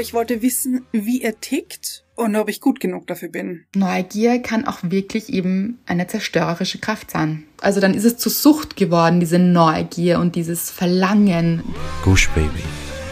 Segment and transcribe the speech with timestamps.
[0.00, 3.66] aber ich wollte wissen, wie er tickt und ob ich gut genug dafür bin.
[3.76, 7.44] Neugier kann auch wirklich eben eine zerstörerische Kraft sein.
[7.60, 11.62] Also dann ist es zur Sucht geworden, diese Neugier und dieses Verlangen.
[12.02, 12.62] Gush Baby.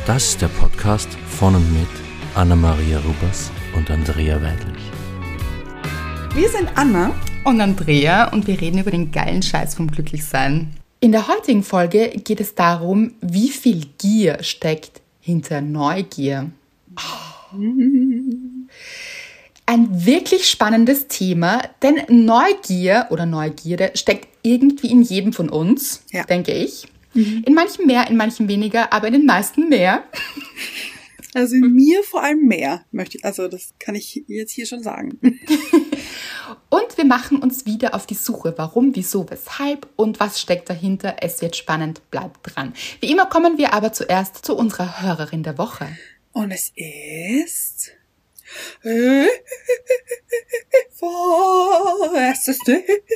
[0.07, 1.89] Das ist der Podcast von und mit
[2.35, 4.83] Anna-Maria Rubers und Andrea Weidlich.
[6.35, 7.15] Wir sind Anna
[7.45, 10.73] und Andrea und wir reden über den geilen Scheiß vom Glücklichsein.
[11.01, 16.51] In der heutigen Folge geht es darum, wie viel Gier steckt hinter Neugier.
[19.67, 26.25] Ein wirklich spannendes Thema, denn Neugier oder Neugierde steckt irgendwie in jedem von uns, ja.
[26.25, 26.87] denke ich.
[27.15, 27.45] Mhm.
[27.47, 30.05] In manchen mehr, in manchen weniger, aber in den meisten mehr.
[31.35, 34.83] Also in mir vor allem mehr, möchte ich, also das kann ich jetzt hier schon
[34.83, 35.19] sagen.
[36.71, 38.55] Und wir machen uns wieder auf die Suche.
[38.57, 41.17] Warum, wieso, weshalb und was steckt dahinter.
[41.21, 42.73] Es wird spannend, bleibt dran.
[43.01, 45.87] Wie immer kommen wir aber zuerst zu unserer Hörerin der Woche.
[46.33, 47.93] Und es ist.
[48.85, 49.29] Eva,
[52.23, 53.09] es ist Eva,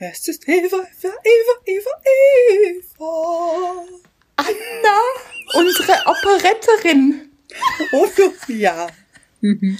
[0.00, 3.84] es ist Eva, Eva, Eva, Eva, Eva.
[4.36, 4.98] Anna,
[5.54, 7.32] unsere Operetterin.
[7.92, 8.08] Oh,
[8.48, 8.88] ja.
[9.40, 9.78] Mhm.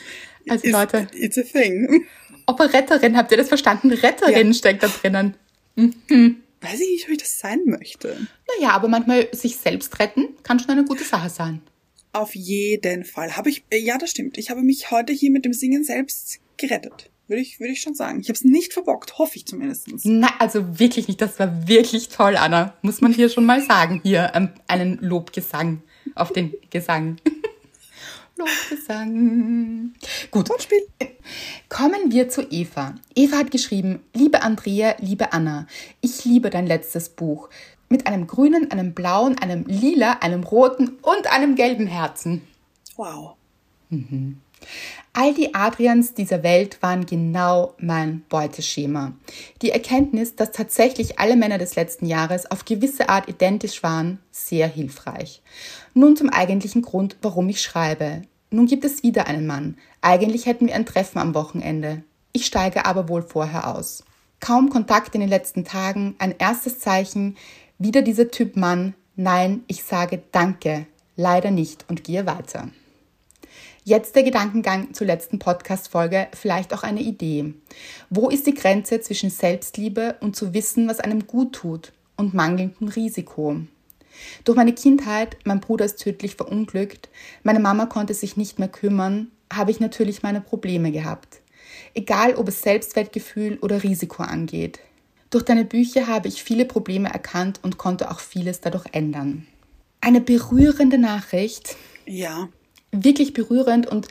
[0.49, 1.07] Also Leute.
[1.15, 2.07] It's a thing.
[2.47, 3.93] Operetterin, habt ihr das verstanden?
[3.93, 4.55] Retterin ja.
[4.55, 5.37] steckt da drinnen.
[5.75, 6.43] Mhm.
[6.61, 8.27] Weiß ich nicht, ob ich das sein möchte.
[8.59, 11.61] Naja, aber manchmal sich selbst retten kann schon eine gute Sache sein.
[12.12, 13.37] Auf jeden Fall.
[13.37, 14.39] Habe ich, äh, ja, das stimmt.
[14.39, 17.11] Ich habe mich heute hier mit dem Singen selbst gerettet.
[17.29, 18.21] Würde ich, würde ich schon sagen.
[18.21, 19.89] Ich habe es nicht verbockt, hoffe ich zumindest.
[20.05, 21.21] Nein, also wirklich nicht.
[21.21, 22.75] Das war wirklich toll, Anna.
[22.83, 24.01] Muss man hier schon mal sagen.
[24.03, 25.83] Hier ähm, einen Lobgesang
[26.15, 27.17] auf den Gesang.
[28.37, 29.95] Lobgesang.
[30.31, 30.51] Gut.
[30.51, 30.87] Wortspiel.
[31.69, 32.95] Kommen wir zu Eva.
[33.15, 35.67] Eva hat geschrieben, liebe Andrea, liebe Anna,
[36.01, 37.48] ich liebe dein letztes Buch.
[37.89, 42.43] Mit einem grünen, einem blauen, einem lila, einem roten und einem gelben Herzen.
[42.97, 43.37] Wow.
[43.91, 44.41] Mhm.
[45.12, 49.15] All die Adrians dieser Welt waren genau mein Beuteschema.
[49.62, 54.69] Die Erkenntnis, dass tatsächlich alle Männer des letzten Jahres auf gewisse Art identisch waren, sehr
[54.69, 55.43] hilfreich.
[55.99, 58.21] Nun zum eigentlichen Grund, warum ich schreibe.
[58.51, 59.79] Nun gibt es wieder einen Mann.
[60.03, 62.03] Eigentlich hätten wir ein Treffen am Wochenende.
[62.33, 64.05] Ich steige aber wohl vorher aus.
[64.39, 67.39] Kaum Kontakt in den letzten Tagen, ein erstes Zeichen,
[67.79, 68.93] wieder dieser Typ Mann.
[69.15, 70.87] Nein, ich sage Danke,
[71.17, 72.69] leider nicht und gehe weiter.
[73.83, 77.55] Jetzt der Gedankengang zur letzten Podcast-Folge, vielleicht auch eine Idee.
[78.11, 82.89] Wo ist die Grenze zwischen Selbstliebe und zu wissen, was einem gut tut und mangelndem
[82.89, 83.62] Risiko?
[84.44, 87.09] Durch meine Kindheit, mein Bruder ist tödlich verunglückt,
[87.43, 91.41] meine Mama konnte sich nicht mehr kümmern, habe ich natürlich meine Probleme gehabt.
[91.94, 94.81] Egal, ob es Selbstwertgefühl oder Risiko angeht.
[95.31, 99.47] Durch deine Bücher habe ich viele Probleme erkannt und konnte auch vieles dadurch ändern.
[100.00, 101.76] Eine berührende Nachricht.
[102.06, 102.49] Ja
[103.05, 104.09] wirklich berührend und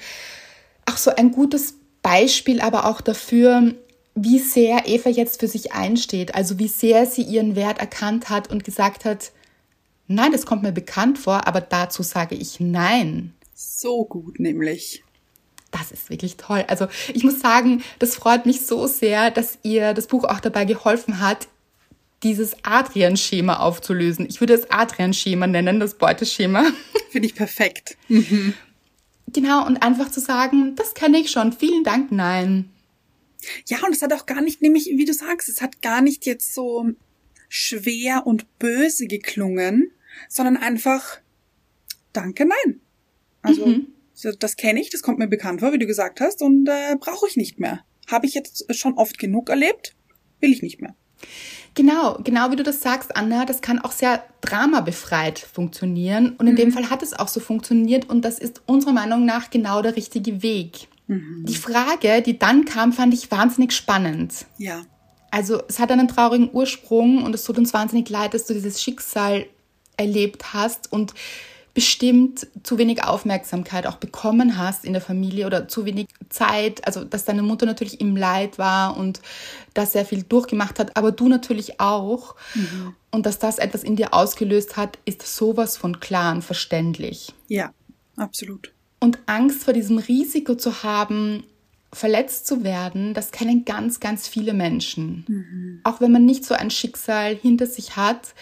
[0.85, 3.73] auch so ein gutes Beispiel aber auch dafür,
[4.13, 8.49] wie sehr Eva jetzt für sich einsteht, also wie sehr sie ihren Wert erkannt hat
[8.49, 9.31] und gesagt hat,
[10.07, 13.33] nein, das kommt mir bekannt vor, aber dazu sage ich nein.
[13.53, 15.03] So gut nämlich.
[15.71, 16.63] Das ist wirklich toll.
[16.67, 20.65] Also ich muss sagen, das freut mich so sehr, dass ihr das Buch auch dabei
[20.65, 21.47] geholfen hat,
[22.23, 24.25] dieses Adrian-Schema aufzulösen.
[24.27, 26.65] Ich würde es Adrian-Schema nennen, das Beuteschema.
[27.09, 27.97] Finde ich perfekt.
[28.07, 28.53] Mhm.
[29.27, 32.69] Genau, und einfach zu sagen, das kenne ich schon, vielen Dank, nein.
[33.67, 36.25] Ja, und es hat auch gar nicht, nämlich, wie du sagst, es hat gar nicht
[36.25, 36.89] jetzt so
[37.49, 39.91] schwer und böse geklungen,
[40.29, 41.19] sondern einfach,
[42.13, 42.81] danke, nein.
[43.41, 43.87] Also, mhm.
[44.39, 47.27] das kenne ich, das kommt mir bekannt vor, wie du gesagt hast, und äh, brauche
[47.27, 47.81] ich nicht mehr.
[48.07, 49.95] Habe ich jetzt schon oft genug erlebt,
[50.39, 50.95] will ich nicht mehr.
[51.75, 56.35] Genau, genau wie du das sagst, Anna, das kann auch sehr dramabefreit funktionieren.
[56.37, 56.57] Und in mhm.
[56.57, 59.95] dem Fall hat es auch so funktioniert und das ist unserer Meinung nach genau der
[59.95, 60.87] richtige Weg.
[61.07, 61.45] Mhm.
[61.47, 64.45] Die Frage, die dann kam, fand ich wahnsinnig spannend.
[64.57, 64.83] Ja.
[65.31, 68.81] Also es hat einen traurigen Ursprung und es tut uns wahnsinnig leid, dass du dieses
[68.81, 69.45] Schicksal
[69.97, 71.13] erlebt hast und
[71.75, 77.03] bestimmt zu wenig Aufmerksamkeit auch bekommen hast in der Familie oder zu wenig Zeit, also
[77.03, 79.19] dass deine Mutter natürlich im Leid war und
[79.73, 82.35] da sehr viel durchgemacht hat, aber du natürlich auch.
[82.55, 82.95] Mhm.
[83.11, 87.33] Und dass das etwas in dir ausgelöst hat, ist sowas von klar und verständlich.
[87.49, 87.71] Ja,
[88.15, 88.71] absolut.
[89.01, 91.43] Und Angst vor diesem Risiko zu haben,
[91.91, 95.25] verletzt zu werden, das kennen ganz, ganz viele Menschen.
[95.27, 95.79] Mhm.
[95.83, 98.33] Auch wenn man nicht so ein Schicksal hinter sich hat,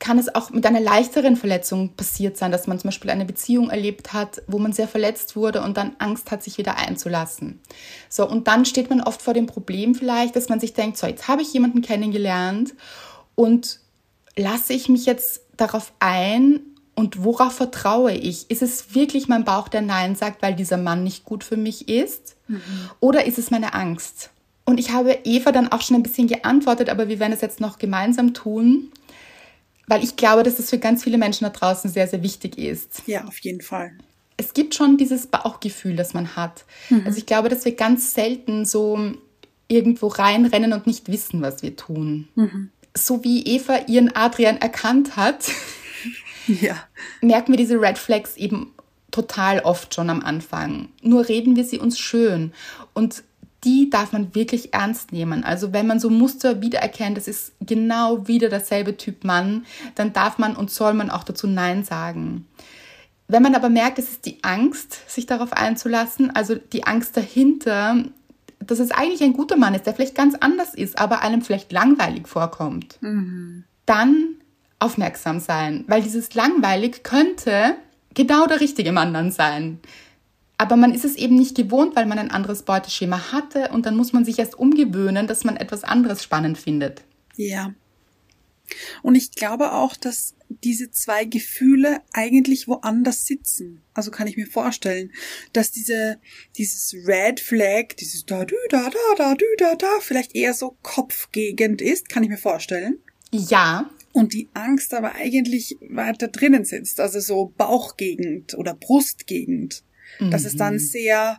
[0.00, 3.68] kann es auch mit einer leichteren Verletzung passiert sein, dass man zum Beispiel eine Beziehung
[3.68, 7.60] erlebt hat, wo man sehr verletzt wurde und dann Angst hat, sich wieder einzulassen.
[8.08, 11.06] So, und dann steht man oft vor dem Problem vielleicht, dass man sich denkt, so,
[11.06, 12.74] jetzt habe ich jemanden kennengelernt
[13.34, 13.80] und
[14.36, 16.60] lasse ich mich jetzt darauf ein
[16.98, 18.50] Und worauf vertraue ich?
[18.50, 21.88] Ist es wirklich mein Bauch, der Nein sagt, weil dieser Mann nicht gut für mich
[21.88, 22.34] ist?
[22.48, 22.60] Mhm.
[22.98, 24.30] Oder ist es meine Angst?
[24.64, 27.60] Und ich habe Eva dann auch schon ein bisschen geantwortet, aber wir werden es jetzt
[27.60, 28.90] noch gemeinsam tun,
[29.88, 33.02] weil ich glaube, dass es für ganz viele Menschen da draußen sehr, sehr wichtig ist.
[33.06, 33.92] Ja, auf jeden Fall.
[34.36, 36.64] Es gibt schon dieses Bauchgefühl, das man hat.
[36.90, 37.02] Mhm.
[37.06, 39.12] Also ich glaube, dass wir ganz selten so
[39.66, 42.28] irgendwo reinrennen und nicht wissen, was wir tun.
[42.36, 42.70] Mhm.
[42.96, 45.50] So wie Eva ihren Adrian erkannt hat,
[46.46, 46.76] ja.
[47.20, 48.72] merken wir diese Red Flags eben
[49.10, 50.88] total oft schon am Anfang.
[51.02, 52.52] Nur reden wir sie uns schön.
[52.94, 53.24] Und
[53.64, 55.44] die darf man wirklich ernst nehmen.
[55.44, 60.38] Also wenn man so Muster wiedererkennt, das ist genau wieder derselbe Typ Mann, dann darf
[60.38, 62.46] man und soll man auch dazu Nein sagen.
[63.26, 68.04] Wenn man aber merkt, es ist die Angst, sich darauf einzulassen, also die Angst dahinter,
[68.60, 71.72] dass es eigentlich ein guter Mann ist, der vielleicht ganz anders ist, aber einem vielleicht
[71.72, 73.64] langweilig vorkommt, mhm.
[73.86, 74.36] dann
[74.78, 77.76] aufmerksam sein, weil dieses langweilig könnte
[78.14, 79.80] genau der richtige Mann dann sein.
[80.58, 83.96] Aber man ist es eben nicht gewohnt, weil man ein anderes Beuteschema hatte und dann
[83.96, 87.02] muss man sich erst umgewöhnen, dass man etwas anderes spannend findet.
[87.36, 87.74] Ja.
[89.02, 93.82] Und ich glaube auch, dass diese zwei Gefühle eigentlich woanders sitzen.
[93.94, 95.12] Also kann ich mir vorstellen,
[95.52, 96.18] dass diese,
[96.56, 100.76] dieses Red Flag, dieses da, dü, da, da, da, dü, da, da, vielleicht eher so
[100.82, 102.98] Kopfgegend ist, kann ich mir vorstellen.
[103.30, 103.90] Ja.
[104.12, 109.84] Und die Angst aber eigentlich weiter drinnen sitzt, also so Bauchgegend oder Brustgegend.
[110.20, 110.78] Das ist dann mhm.
[110.78, 111.38] sehr,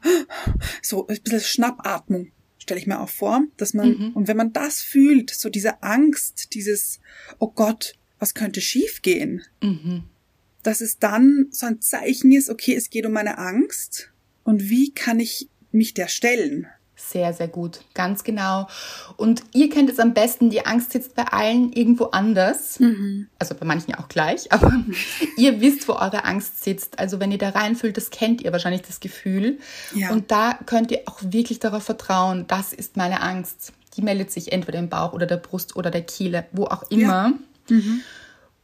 [0.82, 4.12] so ein bisschen Schnappatmung, stelle ich mir auch vor, dass man, mhm.
[4.14, 7.00] und wenn man das fühlt, so diese Angst, dieses,
[7.40, 9.44] oh Gott, was könnte schiefgehen?
[9.62, 10.04] Mhm.
[10.64, 14.12] Dass es dann so ein Zeichen ist, okay, es geht um meine Angst
[14.44, 16.68] und wie kann ich mich der stellen?
[17.00, 17.80] Sehr, sehr gut.
[17.94, 18.68] Ganz genau.
[19.16, 22.80] Und ihr kennt es am besten, die Angst sitzt bei allen irgendwo anders.
[22.80, 23.28] Mhm.
[23.40, 24.84] Also bei manchen auch gleich, aber
[25.38, 27.00] ihr wisst, wo eure Angst sitzt.
[27.00, 29.60] Also wenn ihr da reinfühlt, das kennt ihr wahrscheinlich das Gefühl.
[29.96, 30.12] Ja.
[30.12, 33.74] Und da könnt ihr auch wirklich darauf vertrauen, das ist meine Angst.
[33.96, 37.34] Die meldet sich entweder im Bauch oder der Brust oder der Kehle, wo auch immer.
[37.70, 37.76] Ja.
[37.76, 38.02] Mhm.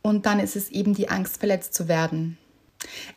[0.02, 2.38] Und dann ist es eben die Angst, verletzt zu werden.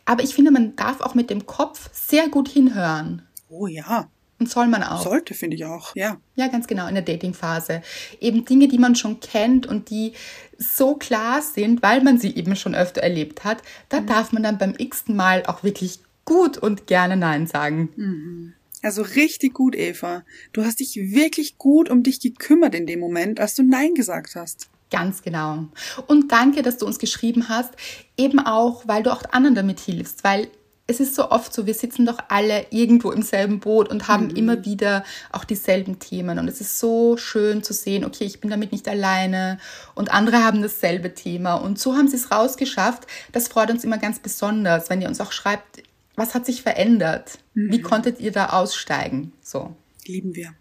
[0.05, 3.21] Aber ich finde, man darf auch mit dem Kopf sehr gut hinhören.
[3.49, 4.09] Oh ja.
[4.39, 5.03] Und soll man auch.
[5.03, 6.17] Sollte, finde ich auch, ja.
[6.35, 7.81] Ja, ganz genau, in der Dating-Phase.
[8.21, 10.13] Eben Dinge, die man schon kennt und die
[10.57, 14.07] so klar sind, weil man sie eben schon öfter erlebt hat, da mhm.
[14.07, 17.89] darf man dann beim x-ten Mal auch wirklich gut und gerne Nein sagen.
[17.95, 18.53] Mhm.
[18.81, 20.23] Also richtig gut, Eva.
[20.53, 24.35] Du hast dich wirklich gut um dich gekümmert in dem Moment, als du Nein gesagt
[24.35, 24.69] hast.
[24.89, 25.67] Ganz genau.
[26.07, 27.73] Und danke, dass du uns geschrieben hast,
[28.17, 30.47] eben auch, weil du auch anderen damit hilfst, weil
[30.89, 34.29] es ist so oft so, wir sitzen doch alle irgendwo im selben Boot und haben
[34.29, 34.35] mhm.
[34.35, 36.39] immer wieder auch dieselben Themen.
[36.39, 39.59] Und es ist so schön zu sehen, okay, ich bin damit nicht alleine
[39.93, 41.55] und andere haben dasselbe Thema.
[41.55, 43.05] Und so haben sie es rausgeschafft.
[43.31, 45.83] Das freut uns immer ganz besonders, wenn ihr uns auch schreibt,
[46.15, 47.37] was hat sich verändert?
[47.53, 47.71] Mhm.
[47.71, 49.31] Wie konntet ihr da aussteigen?
[49.41, 49.75] So.
[50.07, 50.55] Lieben wir.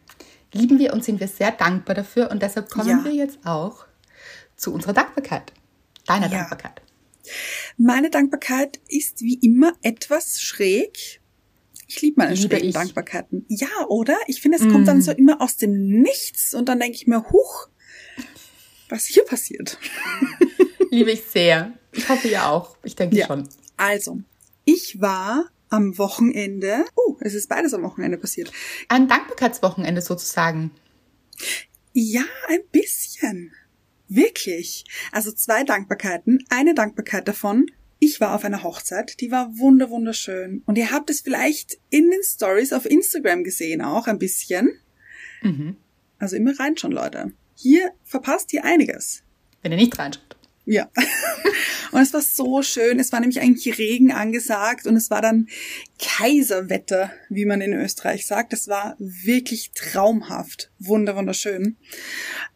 [0.53, 2.31] Lieben wir und sind wir sehr dankbar dafür.
[2.31, 3.05] Und deshalb kommen ja.
[3.05, 3.87] wir jetzt auch
[4.57, 5.53] zu unserer Dankbarkeit.
[6.07, 6.39] Deiner ja.
[6.41, 6.83] Dankbarkeit.
[7.77, 11.21] Meine Dankbarkeit ist wie immer etwas schräg.
[11.87, 12.75] Ich liebe meine Liebe schrägen ich.
[12.75, 13.47] Dankbarkeiten.
[13.49, 14.17] Ja, oder?
[14.27, 14.71] Ich finde, es mm.
[14.71, 17.69] kommt dann so immer aus dem Nichts und dann denke ich mir, huch,
[18.89, 19.79] was hier passiert.
[20.91, 21.73] Liebe ich sehr.
[21.93, 22.77] Ich hoffe ja auch.
[22.83, 23.27] Ich denke ja.
[23.27, 23.49] schon.
[23.77, 24.21] Also,
[24.65, 28.53] ich war am Wochenende, oh, es ist beides am Wochenende passiert.
[28.89, 30.73] Ein Dankbarkeitswochenende sozusagen.
[31.93, 33.53] Ja, ein bisschen.
[34.09, 34.85] Wirklich.
[35.13, 36.45] Also zwei Dankbarkeiten.
[36.49, 37.67] Eine Dankbarkeit davon.
[38.01, 40.63] Ich war auf einer Hochzeit, die war wunder wunderschön.
[40.67, 44.71] Und ihr habt es vielleicht in den Stories auf Instagram gesehen auch ein bisschen.
[45.43, 45.77] Mhm.
[46.19, 47.33] Also immer reinschauen, Leute.
[47.57, 49.25] Hier verpasst ihr einiges.
[49.63, 50.38] Wenn ihr nicht reinschaut.
[50.71, 50.91] Ja.
[51.93, 53.01] Und es war so schön.
[53.01, 55.49] Es war nämlich eigentlich Regen angesagt und es war dann
[55.99, 58.53] Kaiserwetter, wie man in Österreich sagt.
[58.53, 60.71] Es war wirklich traumhaft.
[60.79, 61.79] Wunder, wunderschön.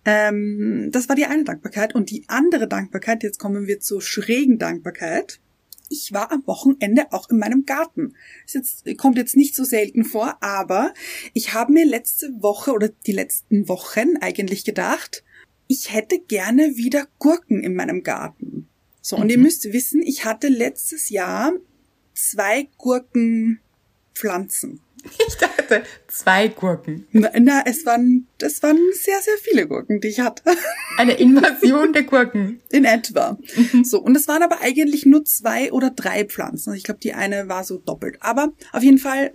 [0.04, 1.95] Ähm, das war die eine Dankbarkeit.
[1.95, 5.40] Und die andere Dankbarkeit, jetzt kommen wir zur schrägen Dankbarkeit.
[5.88, 8.14] Ich war am Wochenende auch in meinem Garten.
[8.45, 10.92] Das jetzt, kommt jetzt nicht so selten vor, aber
[11.33, 15.25] ich habe mir letzte Woche oder die letzten Wochen eigentlich gedacht,
[15.72, 18.68] ich hätte gerne wieder Gurken in meinem Garten.
[19.00, 19.30] So, und mhm.
[19.30, 21.54] ihr müsst wissen, ich hatte letztes Jahr
[22.12, 24.80] zwei Gurkenpflanzen.
[25.04, 27.06] Ich dachte, zwei Gurken.
[27.10, 30.42] Na, na, es waren, es waren sehr, sehr viele Gurken, die ich hatte.
[30.98, 32.60] Eine Invasion der Gurken.
[32.70, 33.38] In etwa.
[33.56, 33.82] Mhm.
[33.82, 36.68] So, und es waren aber eigentlich nur zwei oder drei Pflanzen.
[36.68, 38.18] Also ich glaube, die eine war so doppelt.
[38.20, 39.32] Aber auf jeden Fall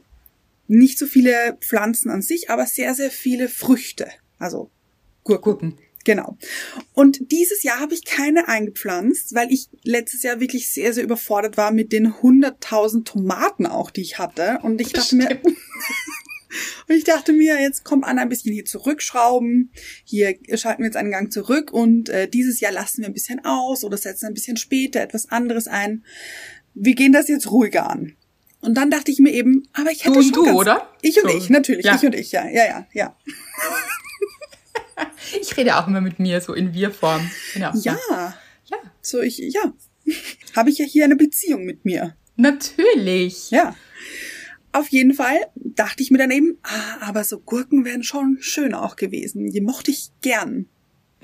[0.67, 4.07] nicht so viele Pflanzen an sich, aber sehr, sehr viele Früchte.
[4.37, 4.69] Also
[5.23, 5.43] Gurken.
[5.43, 5.86] Gurken.
[6.07, 6.37] Genau.
[6.93, 11.57] Und dieses Jahr habe ich keine eingepflanzt, weil ich letztes Jahr wirklich sehr, sehr überfordert
[11.57, 14.59] war mit den 100.000 Tomaten auch, die ich hatte.
[14.63, 15.27] Und ich dachte mir,
[16.87, 19.73] und ich dachte mir, jetzt kommt Anna ein bisschen hier zurückschrauben.
[20.05, 23.43] Hier schalten wir jetzt einen Gang zurück und äh, dieses Jahr lassen wir ein bisschen
[23.43, 26.05] aus oder setzen ein bisschen später etwas anderes ein.
[26.73, 28.15] Wir gehen das jetzt ruhiger an.
[28.61, 30.89] Und dann dachte ich mir eben, aber ich hätte Du und schon du, ganz, oder?
[31.01, 31.37] Ich und So.
[31.37, 31.95] ich, natürlich, Ja.
[31.95, 33.17] ich und ich, ja, ja, ja, ja.
[35.41, 37.29] Ich rede auch immer mit mir so in Wir-Form.
[37.53, 37.71] Genau.
[37.75, 37.97] Ja,
[38.65, 39.73] Ja, so ich, ja.
[40.55, 42.15] Habe ich ja hier eine Beziehung mit mir.
[42.35, 43.51] natürlich.
[43.51, 43.75] Ja.
[44.71, 48.73] Auf jeden Fall dachte ich mir dann eben, ah, aber so Gurken wären schon schön
[48.73, 49.49] auch gewesen.
[49.49, 50.67] Die mochte ich gern.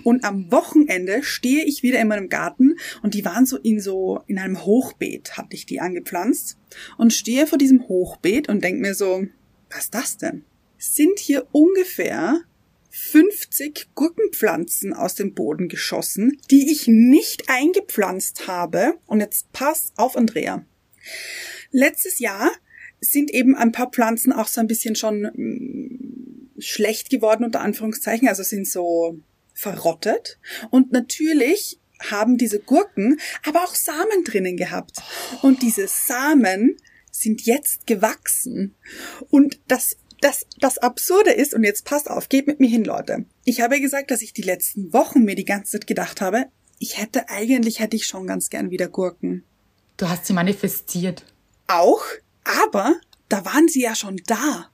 [0.03, 4.23] Und am Wochenende stehe ich wieder in meinem Garten und die waren so in so,
[4.25, 6.57] in einem Hochbeet hatte ich die angepflanzt
[6.97, 9.27] und stehe vor diesem Hochbeet und denk mir so,
[9.69, 10.45] was ist das denn?
[10.79, 12.41] Sind hier ungefähr
[12.95, 18.99] 50 Gurkenpflanzen aus dem Boden geschossen, die ich nicht eingepflanzt habe.
[19.07, 20.63] Und jetzt pass auf, Andrea.
[21.71, 22.51] Letztes Jahr
[22.99, 28.27] sind eben ein paar Pflanzen auch so ein bisschen schon mm, schlecht geworden, unter Anführungszeichen,
[28.27, 29.19] also sind so
[29.55, 30.37] verrottet.
[30.69, 34.97] Und natürlich haben diese Gurken aber auch Samen drinnen gehabt.
[35.41, 36.77] Und diese Samen
[37.09, 38.75] sind jetzt gewachsen.
[39.29, 43.25] Und das, das, das Absurde ist, und jetzt passt auf, geht mit mir hin, Leute.
[43.45, 46.45] Ich habe gesagt, dass ich die letzten Wochen mir die ganze Zeit gedacht habe,
[46.79, 49.43] ich hätte, eigentlich hätte ich schon ganz gern wieder Gurken.
[49.97, 51.25] Du hast sie manifestiert.
[51.67, 52.03] Auch,
[52.43, 52.95] aber
[53.29, 54.69] da waren sie ja schon da.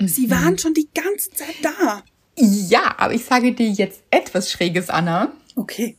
[0.00, 2.02] Sie waren schon die ganze Zeit da.
[2.36, 5.32] Ja, aber ich sage dir jetzt etwas Schräges, Anna.
[5.54, 5.96] Okay.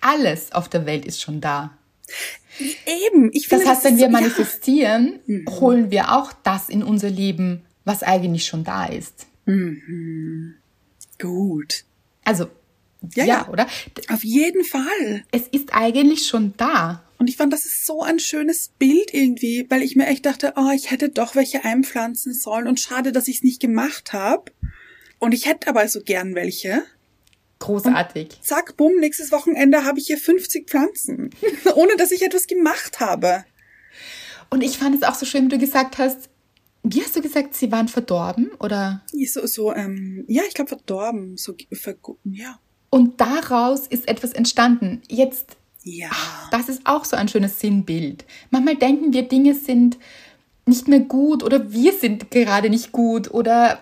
[0.00, 1.76] Alles auf der Welt ist schon da.
[2.58, 5.20] Eben, ich finde Das heißt, wenn ist wir so- manifestieren,
[5.60, 9.26] holen wir auch das in unser Leben, was eigentlich schon da ist.
[9.46, 9.54] Ja,
[11.20, 11.84] gut.
[12.24, 12.46] Also,
[13.14, 13.48] Ja, ja, ja.
[13.48, 13.66] oder?
[14.08, 15.24] Auf jeden Fall.
[15.30, 17.02] Es ist eigentlich schon da.
[17.18, 20.54] Und ich fand, das ist so ein schönes Bild irgendwie, weil ich mir echt dachte,
[20.56, 24.50] oh, ich hätte doch welche einpflanzen sollen und schade, dass ich es nicht gemacht habe.
[25.18, 26.82] Und ich hätte aber so gern welche.
[27.58, 28.40] Großartig.
[28.42, 31.30] Zack, bumm, nächstes Wochenende habe ich hier 50 Pflanzen,
[31.74, 33.44] ohne dass ich etwas gemacht habe.
[34.50, 36.28] Und ich fand es auch so schön, wie du gesagt hast,
[36.82, 39.02] wie hast du gesagt, sie waren verdorben oder?
[39.26, 42.60] So, so ähm, ja, ich glaube verdorben, so vergu- ja,
[42.90, 45.02] Und daraus ist etwas entstanden.
[45.08, 46.10] Jetzt, ja,
[46.52, 48.24] das ist auch so ein schönes Sinnbild.
[48.50, 49.98] Manchmal denken wir, Dinge sind
[50.68, 53.78] nicht mehr gut oder wir sind gerade nicht gut oder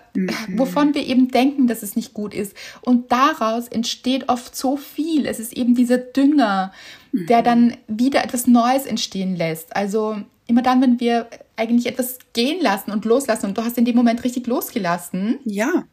[0.49, 2.55] wovon wir eben denken, dass es nicht gut ist.
[2.81, 5.25] Und daraus entsteht oft so viel.
[5.25, 6.71] Es ist eben dieser Dünger,
[7.11, 9.75] der dann wieder etwas Neues entstehen lässt.
[9.75, 13.85] Also immer dann, wenn wir eigentlich etwas gehen lassen und loslassen und du hast in
[13.85, 15.87] dem Moment richtig losgelassen ja.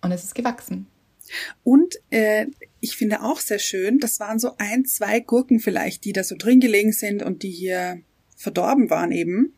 [0.00, 0.88] und es ist gewachsen.
[1.62, 2.46] Und äh,
[2.80, 6.34] ich finde auch sehr schön, das waren so ein, zwei Gurken vielleicht, die da so
[6.36, 8.00] drin gelegen sind und die hier
[8.36, 9.54] verdorben waren eben.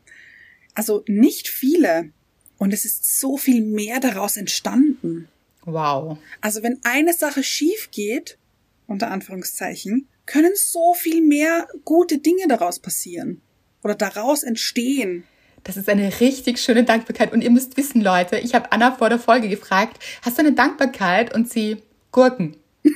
[0.75, 2.11] Also nicht viele.
[2.59, 5.29] Und es ist so viel mehr daraus entstanden.
[5.65, 6.19] Wow.
[6.41, 8.39] Also wenn eine Sache schief geht,
[8.87, 13.41] unter Anführungszeichen, können so viel mehr gute Dinge daraus passieren.
[13.83, 15.25] Oder daraus entstehen.
[15.63, 17.33] Das ist eine richtig schöne Dankbarkeit.
[17.33, 20.53] Und ihr müsst wissen, Leute, ich habe Anna vor der Folge gefragt, hast du eine
[20.53, 21.35] Dankbarkeit?
[21.35, 21.79] Und sie,
[22.13, 22.57] Gurken.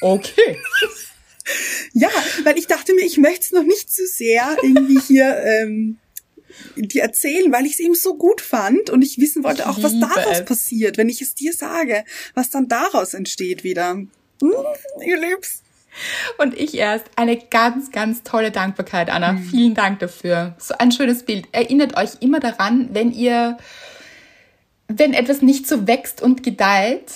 [0.00, 0.58] Okay.
[1.92, 2.08] Ja,
[2.44, 5.98] weil ich dachte mir, ich möchte es noch nicht zu sehr irgendwie hier ähm,
[6.76, 9.98] dir erzählen, weil ich es eben so gut fand und ich wissen wollte auch, was
[9.98, 10.44] daraus es.
[10.44, 13.90] passiert, wenn ich es dir sage, was dann daraus entsteht wieder.
[13.92, 14.08] Hm,
[15.06, 15.62] ihr Liebs.
[16.38, 19.36] Und ich erst eine ganz, ganz tolle Dankbarkeit, Anna.
[19.50, 20.56] Vielen Dank dafür.
[20.58, 21.46] So ein schönes Bild.
[21.52, 23.58] Erinnert euch immer daran, wenn ihr,
[24.88, 27.12] wenn etwas nicht so wächst und gedeiht,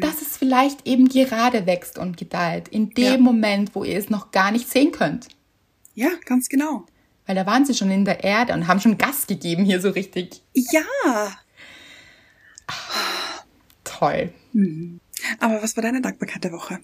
[0.00, 2.68] dass es vielleicht eben gerade wächst und gedeiht.
[2.68, 3.16] In dem Ja.
[3.18, 5.28] Moment, wo ihr es noch gar nicht sehen könnt.
[5.94, 6.84] Ja, ganz genau.
[7.30, 9.90] Weil da waren sie schon in der Erde und haben schon Gas gegeben hier so
[9.90, 10.42] richtig.
[10.52, 11.36] Ja.
[13.84, 14.32] Toll.
[15.38, 16.80] Aber was war deine Dankbarkeit der Woche?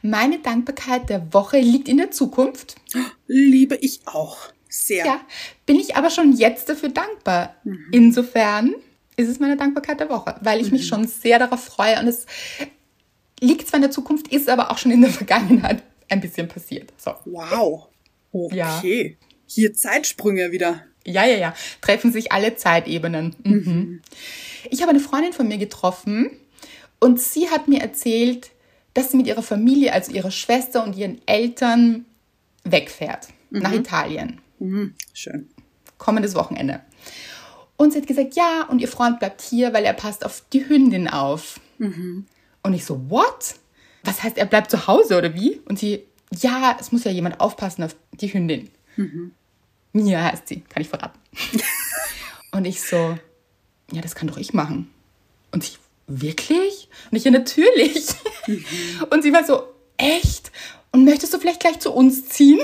[0.00, 2.76] Meine Dankbarkeit der Woche liegt in der Zukunft.
[3.26, 4.38] Liebe ich auch.
[4.70, 5.04] Sehr.
[5.04, 5.20] Ja,
[5.66, 7.54] bin ich aber schon jetzt dafür dankbar.
[7.90, 8.74] Insofern
[9.16, 12.24] ist es meine Dankbarkeit der Woche, weil ich mich schon sehr darauf freue und es
[13.38, 16.90] liegt zwar in der Zukunft, ist aber auch schon in der Vergangenheit ein bisschen passiert.
[16.96, 17.12] So.
[17.26, 17.88] Wow.
[18.50, 18.80] Ja.
[19.54, 20.82] Hier Zeitsprünge wieder.
[21.04, 21.54] Ja, ja, ja.
[21.80, 23.34] Treffen sich alle Zeitebenen.
[23.44, 24.00] Mhm.
[24.70, 26.30] Ich habe eine Freundin von mir getroffen
[27.00, 28.50] und sie hat mir erzählt,
[28.94, 32.04] dass sie mit ihrer Familie, also ihrer Schwester und ihren Eltern
[32.64, 34.40] wegfährt nach Italien.
[34.58, 34.94] Mhm.
[35.12, 35.48] Schön.
[35.98, 36.80] kommendes Wochenende.
[37.76, 40.68] Und sie hat gesagt, ja, und ihr Freund bleibt hier, weil er passt auf die
[40.68, 41.60] Hündin auf.
[42.62, 43.56] Und ich so, what?
[44.04, 45.60] Was heißt, er bleibt zu Hause oder wie?
[45.64, 46.04] Und sie,
[46.40, 48.68] ja, es muss ja jemand aufpassen auf die Hündin.
[49.92, 51.18] Mia heißt sie, kann ich verraten.
[52.52, 53.18] und ich so,
[53.92, 54.90] ja, das kann doch ich machen.
[55.50, 55.72] Und sie,
[56.06, 56.88] wirklich?
[57.10, 58.08] Und ich, ja, natürlich.
[59.10, 59.64] und sie war so,
[59.96, 60.50] echt?
[60.92, 62.60] Und möchtest du vielleicht gleich zu uns ziehen?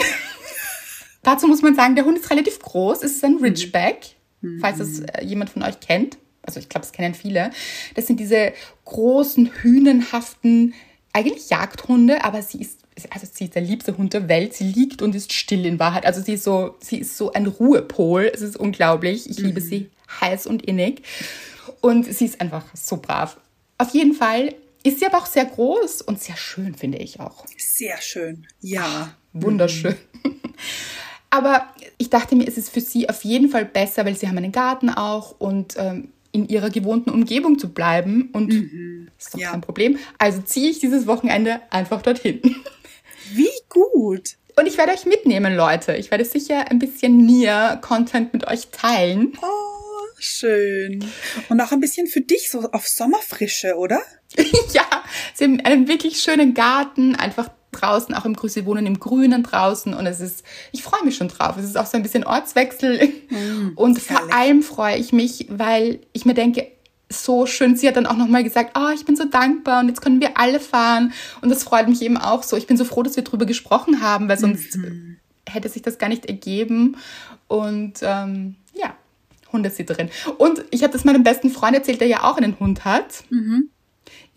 [1.23, 3.02] Dazu muss man sagen, der Hund ist relativ groß.
[3.02, 4.16] Es ist ein Ridgeback,
[4.61, 6.18] falls das äh, jemand von euch kennt.
[6.42, 7.50] Also ich glaube, es kennen viele.
[7.94, 8.54] Das sind diese
[8.87, 10.75] großen, hünenhaften,
[11.12, 14.54] eigentlich Jagdhunde, aber sie ist, also sie ist der liebste Hund der Welt.
[14.54, 16.06] Sie liegt und ist still in Wahrheit.
[16.06, 18.30] Also sie ist so, sie ist so ein Ruhepol.
[18.32, 19.28] Es ist unglaublich.
[19.28, 21.02] Ich liebe sie heiß und innig.
[21.80, 23.38] Und sie ist einfach so brav.
[23.78, 27.44] Auf jeden Fall ist sie aber auch sehr groß und sehr schön, finde ich auch.
[27.56, 28.46] Sehr schön.
[28.60, 29.14] Ja.
[29.32, 29.96] Wunderschön.
[31.30, 34.38] Aber ich dachte mir, es ist für sie auf jeden Fall besser, weil sie haben
[34.38, 38.30] einen Garten auch und ähm, in ihrer gewohnten Umgebung zu bleiben.
[38.32, 38.52] Und
[39.18, 39.50] ist doch Ja.
[39.52, 39.99] kein Problem.
[40.18, 42.40] Also ziehe ich dieses Wochenende einfach dorthin.
[43.32, 44.37] Wie gut.
[44.56, 45.94] Und ich werde euch mitnehmen, Leute.
[45.97, 49.32] Ich werde sicher ein bisschen Nier-Content mit euch teilen.
[49.40, 51.04] Oh, schön.
[51.49, 54.00] Und auch ein bisschen für dich, so auf Sommerfrische, oder?
[54.73, 54.85] ja,
[55.35, 59.42] sie haben einen wirklich schönen Garten, einfach draußen, auch im Grün, sie wohnen im Grünen
[59.42, 61.56] draußen und es ist, ich freue mich schon drauf.
[61.58, 63.08] Es ist auch so ein bisschen Ortswechsel
[63.76, 64.35] und vor herrlich.
[64.35, 66.68] allem freue ich mich, weil ich mir denke,
[67.11, 70.02] so schön, sie hat dann auch nochmal gesagt, oh, ich bin so dankbar und jetzt
[70.02, 72.56] können wir alle fahren und das freut mich eben auch so.
[72.56, 74.76] Ich bin so froh, dass wir drüber gesprochen haben, weil sonst
[75.49, 76.97] hätte sich das gar nicht ergeben
[77.47, 78.94] und ähm, ja,
[79.52, 80.11] Hund ist sie drin.
[80.37, 83.25] Und ich habe das meinem besten Freund erzählt, der ja auch einen Hund hat.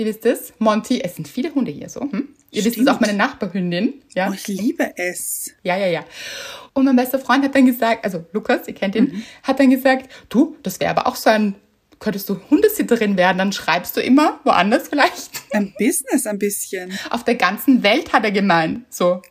[0.02, 2.02] Ihr wisst es, Monty, es sind viele Hunde hier so.
[2.02, 2.30] Hm?
[2.50, 2.90] Ihr wisst es Stimmt.
[2.90, 4.02] auch, meine Nachbarhündin.
[4.16, 5.52] Ja, Oh, ich liebe es.
[5.62, 6.04] ja, ja, ja.
[6.74, 9.24] Und mein bester Freund hat dann gesagt, also Lukas, ihr kennt ihn, Mhm.
[9.44, 11.54] hat dann gesagt, du, das wäre aber auch so ein,
[12.00, 15.30] könntest du Hundesitterin werden, dann schreibst du immer woanders vielleicht.
[15.52, 16.98] Ein Business ein bisschen.
[17.12, 18.92] Auf der ganzen Welt hat er gemeint.
[18.92, 19.22] So.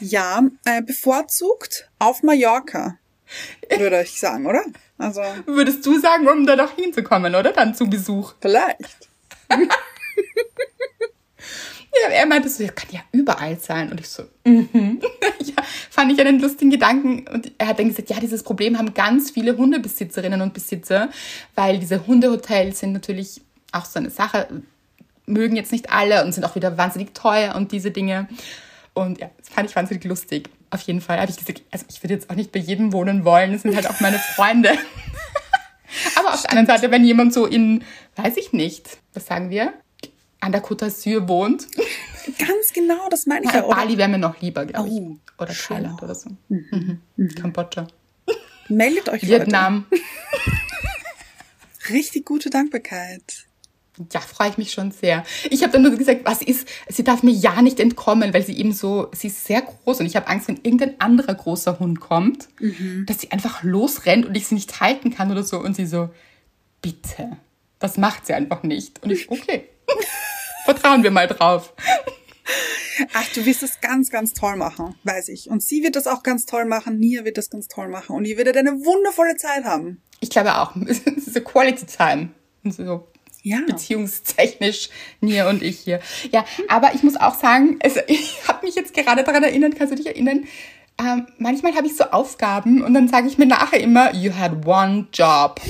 [0.00, 2.98] Ja, äh, bevorzugt auf Mallorca,
[3.70, 4.62] würde ich sagen, oder?
[4.98, 7.52] Also, Würdest du sagen, um da doch hinzukommen, oder?
[7.52, 8.34] Dann zu Besuch.
[8.40, 9.08] vielleicht.
[12.02, 13.90] Ja, er meinte so, ja, kann ja überall sein.
[13.90, 15.00] Und ich so, mhm.
[15.40, 17.26] ja, fand ich einen lustigen Gedanken.
[17.28, 21.08] Und er hat dann gesagt, ja, dieses Problem haben ganz viele Hundebesitzerinnen und Besitzer,
[21.54, 23.40] weil diese Hundehotels sind natürlich
[23.72, 24.48] auch so eine Sache,
[25.26, 28.28] mögen jetzt nicht alle und sind auch wieder wahnsinnig teuer und diese Dinge.
[28.94, 30.50] Und ja, das fand ich wahnsinnig lustig.
[30.70, 33.24] Auf jeden Fall habe ich gesagt, also ich würde jetzt auch nicht bei jedem wohnen
[33.24, 33.52] wollen.
[33.52, 34.70] Das sind halt auch meine Freunde.
[36.16, 37.82] Aber auf der anderen Seite, wenn jemand so in,
[38.16, 39.72] weiß ich nicht, was sagen wir,
[40.40, 41.66] an der Côte d'Azur wohnt,
[42.38, 43.66] Ganz genau, das meine ich ja, ja.
[43.66, 44.94] Bali wäre mir noch lieber, glaube ich.
[44.94, 45.76] Oh, oder schön.
[45.78, 46.30] Thailand oder so.
[46.48, 47.00] Mhm.
[47.40, 47.86] Kambodscha.
[48.68, 49.86] Meldet euch, Vietnam.
[49.90, 50.02] Leute.
[51.90, 53.46] Richtig gute Dankbarkeit.
[54.12, 55.24] Ja, freue ich mich schon sehr.
[55.50, 58.58] Ich habe dann nur gesagt, was ist, sie darf mir ja nicht entkommen, weil sie
[58.58, 62.00] eben so, sie ist sehr groß und ich habe Angst, wenn irgendein anderer großer Hund
[62.00, 62.48] kommt,
[63.06, 65.58] dass sie einfach losrennt und ich sie nicht halten kann oder so.
[65.58, 66.10] Und sie so,
[66.82, 67.36] bitte,
[67.78, 69.02] das macht sie einfach nicht.
[69.02, 69.68] Und ich, okay,
[70.64, 71.72] vertrauen wir mal drauf.
[73.12, 75.48] Ach, du wirst das ganz, ganz toll machen, weiß ich.
[75.50, 78.24] Und sie wird das auch ganz toll machen, Nia wird das ganz toll machen und
[78.24, 80.02] ihr werdet eine wundervolle Zeit haben.
[80.20, 82.30] Ich glaube auch, es ist so Quality Time.
[82.64, 83.08] Und so
[83.42, 83.60] Ja.
[83.66, 86.00] beziehungstechnisch, Nia und ich hier.
[86.32, 89.92] Ja, aber ich muss auch sagen, also ich habe mich jetzt gerade daran erinnert, kannst
[89.92, 90.46] du dich erinnern?
[91.00, 94.66] Ähm, manchmal habe ich so Aufgaben und dann sage ich mir nachher immer, you had
[94.66, 95.60] one job.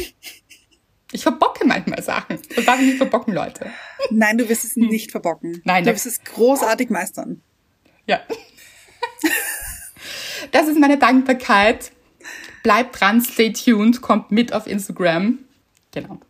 [1.12, 2.38] Ich verbocke manchmal Sachen.
[2.54, 3.70] Das darf ich nicht verbocken, Leute.
[4.10, 5.54] Nein, du wirst es nicht verbocken.
[5.54, 5.62] Hm.
[5.64, 7.42] Nein, du wirst es großartig meistern.
[8.06, 8.20] Ja.
[10.52, 11.92] Das ist meine Dankbarkeit.
[12.62, 15.40] Bleibt dran, stay tuned, kommt mit auf Instagram.
[15.92, 16.20] Genau.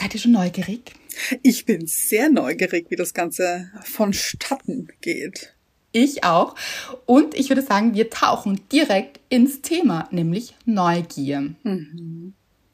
[0.00, 0.94] Seid ihr schon neugierig?
[1.42, 5.54] Ich bin sehr neugierig, wie das Ganze vonstatten geht.
[5.92, 6.54] Ich auch.
[7.04, 11.54] Und ich würde sagen, wir tauchen direkt ins Thema, nämlich Neugier.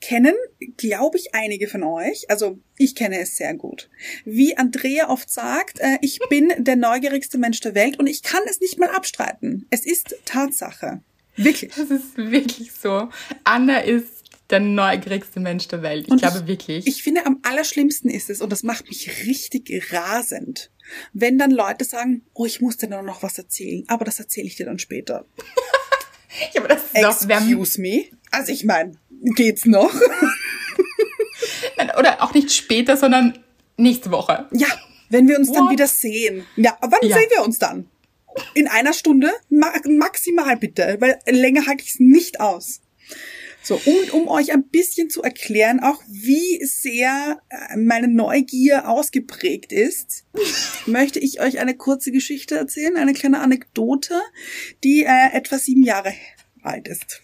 [0.00, 0.34] Kennen,
[0.76, 2.30] glaube ich, einige von euch.
[2.30, 3.88] Also ich kenne es sehr gut.
[4.24, 8.42] Wie Andrea oft sagt, äh, ich bin der neugierigste Mensch der Welt und ich kann
[8.48, 9.66] es nicht mal abstreiten.
[9.70, 11.00] Es ist Tatsache.
[11.36, 11.72] Wirklich.
[11.74, 13.08] Das ist wirklich so.
[13.42, 14.15] Anna ist
[14.50, 16.06] der neugierigste Mensch der Welt.
[16.06, 16.86] Ich Und glaube wirklich.
[16.86, 20.70] Ich finde, am allerschlimmsten ist es, und das macht mich richtig rasend,
[21.12, 24.46] wenn dann Leute sagen, oh, ich muss dir nur noch was erzählen, aber das erzähle
[24.46, 25.26] ich dir dann später.
[26.52, 28.04] Ja, aber das ist doch, Excuse me?
[28.30, 28.98] Also ich meine,
[29.36, 29.90] geht's noch?
[31.98, 33.38] oder auch nicht später, sondern
[33.78, 34.46] nächste Woche.
[34.52, 34.66] ja,
[35.08, 35.72] wenn wir uns dann What?
[35.72, 36.44] wieder sehen.
[36.56, 37.16] Ja, wann Ja.
[37.16, 37.88] sehen wir uns dann?
[38.54, 39.32] In einer Stunde?
[39.48, 42.80] Ma maximal bitte, weil länger halte ich es nicht aus.
[43.66, 49.72] So, um, um euch ein bisschen zu erklären, auch wie sehr äh, meine Neugier ausgeprägt
[49.72, 50.24] ist,
[50.86, 54.20] möchte ich euch eine kurze Geschichte erzählen, eine kleine Anekdote,
[54.84, 56.14] die äh, etwa sieben Jahre
[56.62, 57.22] alt ist.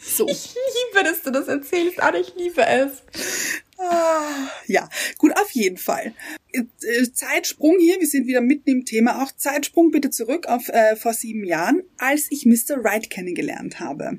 [0.00, 0.28] So.
[0.28, 3.02] Ich liebe, dass du das erzählst, Anne, ich liebe es.
[3.76, 6.14] Ah, ja, gut, auf jeden Fall.
[6.52, 6.62] Äh,
[7.12, 9.20] Zeitsprung hier, wir sind wieder mitten im Thema.
[9.24, 12.84] Auch Zeitsprung bitte zurück auf äh, vor sieben Jahren, als ich Mr.
[12.84, 14.16] Wright kennengelernt habe.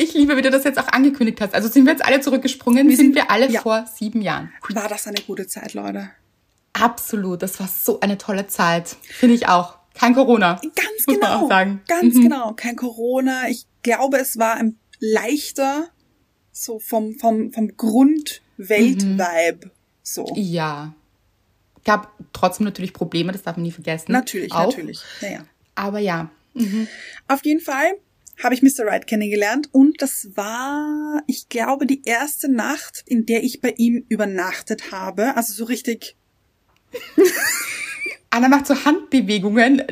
[0.00, 1.54] Ich liebe, wie du das jetzt auch angekündigt hast.
[1.54, 3.60] Also sind wir jetzt alle zurückgesprungen, wir sind, sind wir alle ja.
[3.60, 4.52] vor sieben Jahren.
[4.70, 6.10] War das eine gute Zeit, Leute?
[6.72, 8.96] Absolut, das war so eine tolle Zeit.
[9.02, 9.76] Finde ich auch.
[9.94, 10.60] Kein Corona.
[10.62, 11.48] Ganz genau.
[11.48, 12.22] Ganz mhm.
[12.22, 12.52] genau.
[12.52, 13.48] Kein Corona.
[13.48, 15.88] Ich glaube, es war ein leichter,
[16.52, 19.66] so vom, vom, vom Grundweltvibe.
[19.66, 19.70] Mhm.
[20.04, 20.32] So.
[20.36, 20.94] Ja.
[21.84, 24.12] Gab trotzdem natürlich Probleme, das darf man nie vergessen.
[24.12, 24.66] Natürlich, auch.
[24.66, 25.00] natürlich.
[25.20, 25.44] Ja, ja.
[25.74, 26.30] Aber ja.
[26.54, 26.86] Mhm.
[27.26, 27.94] Auf jeden Fall
[28.42, 28.86] habe ich Mr.
[28.86, 34.04] Wright kennengelernt und das war, ich glaube, die erste Nacht, in der ich bei ihm
[34.08, 35.36] übernachtet habe.
[35.36, 36.16] Also so richtig.
[38.30, 39.82] Anna macht so Handbewegungen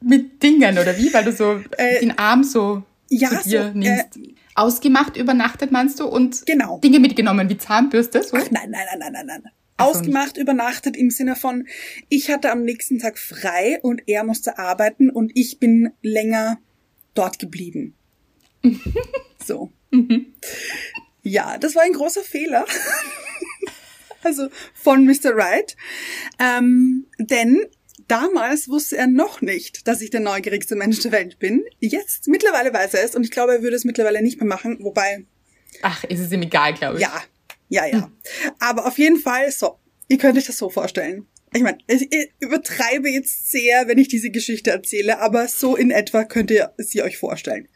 [0.00, 1.12] mit Dingen, oder wie?
[1.12, 4.16] Weil du so äh, den Arm so ja, zu dir so, nimmst.
[4.16, 6.06] Äh, Ausgemacht übernachtet, meinst du?
[6.06, 6.78] Und genau.
[6.78, 8.22] Dinge mitgenommen wie Zahnbürste?
[8.22, 8.36] So?
[8.36, 9.52] Ach nein, nein, nein, nein, nein, nein.
[9.78, 11.66] Ausgemacht übernachtet im Sinne von,
[12.10, 16.58] ich hatte am nächsten Tag frei und er musste arbeiten und ich bin länger
[17.14, 17.94] dort geblieben.
[19.44, 19.72] so.
[19.90, 20.34] Mhm.
[21.22, 22.64] Ja, das war ein großer Fehler.
[24.22, 25.34] also von Mr.
[25.34, 25.76] Wright.
[26.38, 27.66] Ähm, denn
[28.08, 31.64] damals wusste er noch nicht, dass ich der neugierigste Mensch der Welt bin.
[31.78, 34.78] Jetzt, mittlerweile weiß er es und ich glaube, er würde es mittlerweile nicht mehr machen,
[34.80, 35.26] wobei.
[35.82, 37.02] Ach, ist es ihm egal, glaube ich.
[37.02, 37.22] Ja,
[37.68, 38.04] ja, ja.
[38.04, 38.12] Hm.
[38.58, 39.78] Aber auf jeden Fall so.
[40.08, 44.30] Ihr könnt euch das so vorstellen ich meine, ich übertreibe jetzt sehr, wenn ich diese
[44.30, 47.68] Geschichte erzähle, aber so in etwa könnt ihr sie euch vorstellen.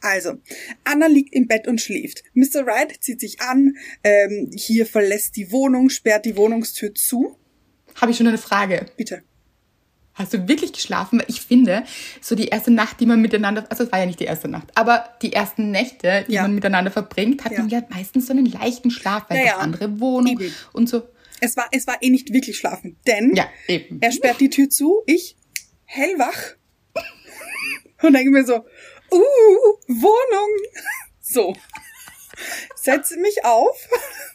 [0.00, 0.34] Also,
[0.84, 2.22] Anna liegt im Bett und schläft.
[2.32, 2.64] Mr.
[2.64, 7.36] Wright zieht sich an, ähm, hier verlässt die Wohnung, sperrt die Wohnungstür zu.
[7.96, 8.86] Habe ich schon eine Frage?
[8.96, 9.22] Bitte.
[10.18, 11.22] Hast du wirklich geschlafen?
[11.28, 11.84] Ich finde,
[12.20, 14.66] so die erste Nacht, die man miteinander, also es war ja nicht die erste Nacht,
[14.74, 16.42] aber die ersten Nächte, die ja.
[16.42, 17.60] man miteinander verbringt, hat ja.
[17.60, 19.56] man ja meistens so einen leichten Schlaf, weil ja, ja.
[19.58, 20.52] andere Wohnung Eben.
[20.72, 21.02] und so.
[21.40, 23.48] Es war, es war eh nicht wirklich schlafen, denn ja,
[24.00, 25.36] er sperrt die Tür zu, ich
[25.84, 26.56] hellwach
[28.02, 30.50] und denke mir so, uh, Wohnung.
[31.20, 31.54] So.
[32.76, 33.88] Setze mich auf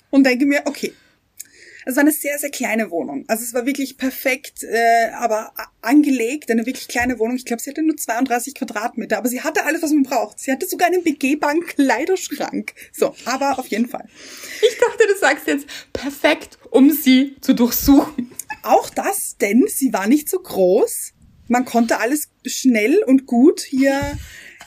[0.10, 0.94] und denke mir, okay,
[1.86, 3.26] es war eine sehr, sehr kleine Wohnung.
[3.28, 7.36] Also es war wirklich perfekt, äh, aber angelegt, eine wirklich kleine Wohnung.
[7.36, 10.40] Ich glaube, sie hatte nur 32 Quadratmeter, aber sie hatte alles, was man braucht.
[10.40, 12.74] Sie hatte sogar einen begehbaren Kleiderschrank.
[12.92, 14.08] So, aber auf jeden Fall.
[14.62, 18.32] Ich dachte, du sagst jetzt perfekt, um sie zu durchsuchen.
[18.64, 21.14] Auch das, denn sie war nicht so groß.
[21.48, 24.18] Man konnte alles schnell und gut hier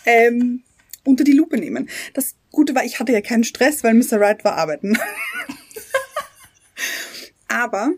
[0.05, 0.63] ähm,
[1.05, 1.89] unter die Lupe nehmen.
[2.13, 4.21] Das Gute war, ich hatte ja keinen Stress, weil Mr.
[4.21, 4.99] Wright war arbeiten.
[7.49, 7.93] Aber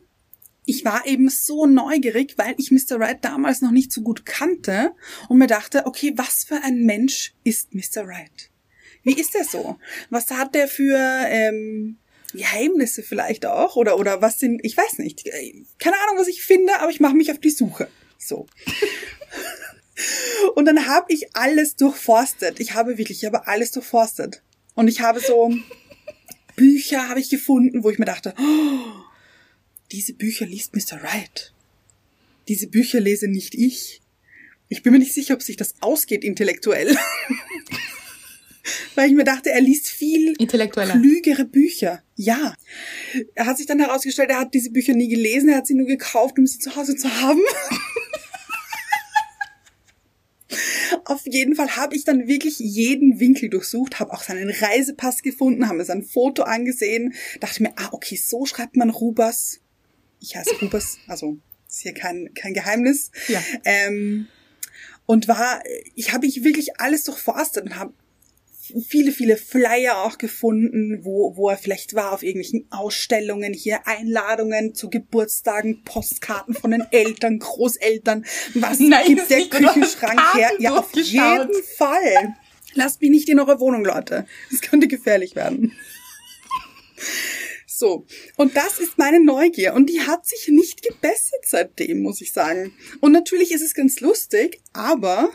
[0.64, 3.00] ich war eben so neugierig, weil ich Mr.
[3.00, 4.92] Wright damals noch nicht so gut kannte
[5.28, 8.06] und mir dachte, okay, was für ein Mensch ist Mr.
[8.06, 8.50] Wright?
[9.02, 9.78] Wie ist er so?
[10.10, 11.96] Was hat der für ähm,
[12.34, 13.76] Geheimnisse vielleicht auch?
[13.76, 15.24] Oder, oder was sind, ich weiß nicht.
[15.78, 17.88] Keine Ahnung, was ich finde, aber ich mache mich auf die Suche.
[18.18, 18.46] So.
[20.54, 22.60] und dann habe ich alles durchforstet.
[22.60, 24.42] Ich habe wirklich, ich habe alles durchforstet.
[24.74, 25.50] Und ich habe so
[26.58, 29.04] Bücher habe ich gefunden, wo ich mir dachte, oh,
[29.92, 31.00] diese Bücher liest Mr.
[31.02, 31.54] Wright.
[32.48, 34.02] Diese Bücher lese nicht ich.
[34.68, 36.94] Ich bin mir nicht sicher, ob sich das ausgeht intellektuell.
[38.96, 42.02] Weil ich mir dachte, er liest viel klügere Bücher.
[42.16, 42.54] Ja.
[43.34, 45.86] Er hat sich dann herausgestellt, er hat diese Bücher nie gelesen, er hat sie nur
[45.86, 47.40] gekauft, um sie zu Hause zu haben.
[51.04, 55.66] Auf jeden Fall habe ich dann wirklich jeden Winkel durchsucht, habe auch seinen Reisepass gefunden,
[55.66, 59.60] habe mir sein Foto angesehen, dachte mir, ah, okay, so schreibt man Rubers
[60.20, 63.10] ich heiße Rubers, also ist hier kein, kein Geheimnis.
[63.28, 63.42] Ja.
[63.64, 64.26] Ähm,
[65.06, 65.62] und war,
[65.94, 67.94] ich habe ich wirklich alles durchforstet und habe
[68.86, 74.74] viele, viele Flyer auch gefunden, wo, wo er vielleicht war auf irgendwelchen Ausstellungen, hier Einladungen
[74.74, 78.24] zu Geburtstagen, Postkarten von den Eltern, Großeltern.
[78.54, 80.50] Was Nein, gibt der Küchenschrank her?
[80.58, 82.36] Ja, auf jeden Fall.
[82.74, 84.26] Lasst mich nicht in eure Wohnung, Leute.
[84.50, 85.72] Das könnte gefährlich werden.
[87.66, 88.06] So.
[88.36, 89.74] Und das ist meine Neugier.
[89.74, 92.74] Und die hat sich nicht gebessert seitdem, muss ich sagen.
[93.00, 95.30] Und natürlich ist es ganz lustig, aber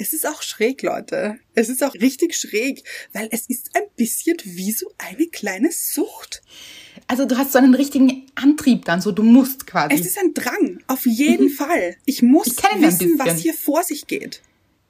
[0.00, 1.38] es ist auch schräg, Leute.
[1.54, 2.82] Es ist auch richtig schräg,
[3.12, 6.40] weil es ist ein bisschen wie so eine kleine Sucht.
[7.06, 9.94] Also du hast so einen richtigen Antrieb dann, so du musst quasi.
[9.94, 11.50] Es ist ein Drang, auf jeden mhm.
[11.50, 11.96] Fall.
[12.06, 14.40] Ich muss ich wissen, was hier vor sich geht.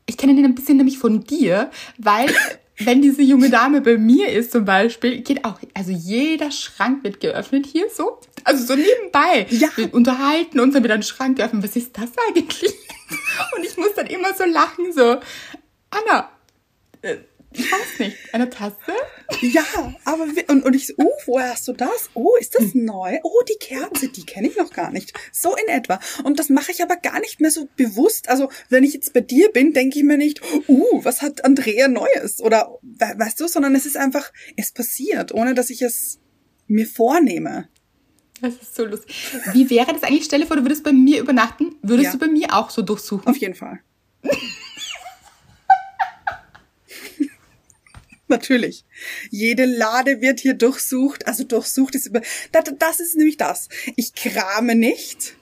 [0.07, 2.33] Ich kenne ihn ein bisschen nämlich von dir, weil
[2.81, 7.21] wenn diese junge Dame bei mir ist zum Beispiel, geht auch, also jeder Schrank wird
[7.21, 8.21] geöffnet hier so.
[8.45, 9.47] Also so nebenbei.
[9.51, 9.69] Ja.
[9.77, 11.63] Wir unterhalten uns, dann wird ein Schrank geöffnet.
[11.63, 12.75] Was ist das eigentlich?
[13.57, 15.21] Und ich muss dann immer so lachen, so,
[15.91, 16.31] Anna,
[17.03, 17.17] äh,
[17.53, 18.77] ich weiß nicht, eine Tasse?
[19.41, 19.65] Ja,
[20.05, 22.11] aber wir, und, und ich so, oh, woher hast du das?
[22.15, 23.19] Oh, ist das neu?
[23.23, 25.13] Oh, die Kerze, die kenne ich noch gar nicht.
[25.33, 25.99] So in etwa.
[26.25, 28.29] Und das mache ich aber gar nicht mehr so bewusst.
[28.29, 31.89] Also, wenn ich jetzt bei dir bin, denke ich mir nicht, uh, was hat Andrea
[31.89, 32.41] Neues?
[32.41, 36.19] Oder, we weißt du, sondern es ist einfach, es passiert, ohne dass ich es
[36.67, 37.69] mir vornehme.
[38.41, 39.15] Das ist so lustig.
[39.53, 40.25] Wie wäre das eigentlich?
[40.25, 41.77] Stelle vor, du würdest bei mir übernachten.
[41.83, 42.13] Würdest Ja.
[42.13, 43.27] du bei mir auch so durchsuchen?
[43.27, 43.81] Auf jeden Fall.
[48.31, 48.85] Natürlich.
[49.31, 51.27] Jede Lade wird hier durchsucht.
[51.27, 52.23] Also durchsucht ist über.
[52.53, 53.69] Das, das ist nämlich das.
[53.97, 55.35] Ich krame nicht.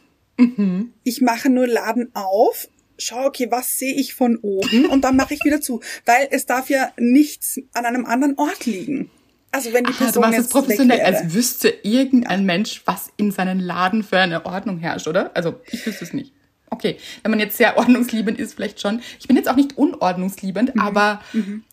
[1.05, 2.69] Ich mache nur Laden auf.
[2.97, 4.87] Schau, okay, was sehe ich von oben?
[4.87, 5.81] Und dann mache ich wieder zu.
[6.07, 9.11] Weil es darf ja nichts an einem anderen Ort liegen.
[9.51, 11.23] Also wenn die Aha, du Person machst es jetzt professionell, weg wäre.
[11.23, 15.35] als wüsste irgendein Mensch, was in seinen Laden für eine Ordnung herrscht, oder?
[15.37, 16.33] Also, ich wüsste es nicht.
[16.79, 19.01] Okay, wenn man jetzt sehr ordnungsliebend ist, vielleicht schon.
[19.19, 20.81] Ich bin jetzt auch nicht unordnungsliebend, Mhm.
[20.81, 21.21] aber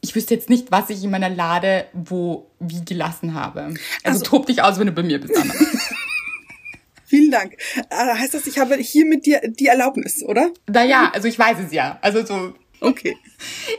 [0.01, 3.61] ich wüsste jetzt nicht, was ich in meiner Lade wo wie gelassen habe.
[3.65, 5.53] Also, Also- tob dich aus, wenn du bei mir bist, Anna.
[7.07, 7.53] Vielen Dank.
[7.91, 10.49] Äh, heißt das, ich habe hier mit dir die Erlaubnis, oder?
[10.67, 11.99] naja, also ich weiß es ja.
[12.01, 13.15] Also so, Okay.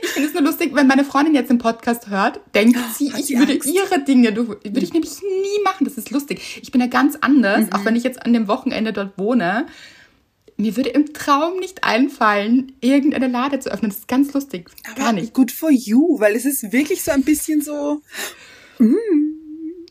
[0.01, 3.19] ich finde es nur lustig, wenn meine Freundin jetzt den Podcast hört, denkt sie, Hat
[3.19, 3.67] ich sie würde Angst?
[3.67, 5.83] ihre Dinge, würde ich nämlich nie machen.
[5.85, 6.59] Das ist lustig.
[6.63, 7.73] Ich bin ja ganz anders, Mhm.
[7.73, 9.67] auch wenn ich jetzt an dem Wochenende dort wohne.
[10.57, 13.91] Mir würde im Traum nicht einfallen, irgendeine Lade zu öffnen.
[13.91, 14.69] Das ist ganz lustig.
[14.95, 15.33] Gar nicht.
[15.33, 18.01] Good for you, weil es ist wirklich so ein bisschen so,
[18.79, 18.95] mm,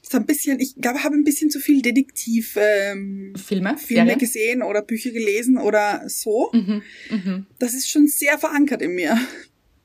[0.02, 4.62] so ein bisschen, ich glaube, habe ein bisschen zu viel Detektiv ähm, Filme, Filme gesehen
[4.62, 6.50] oder Bücher gelesen oder so.
[6.52, 9.16] Mhm, mhm, Das ist schon sehr verankert in mir.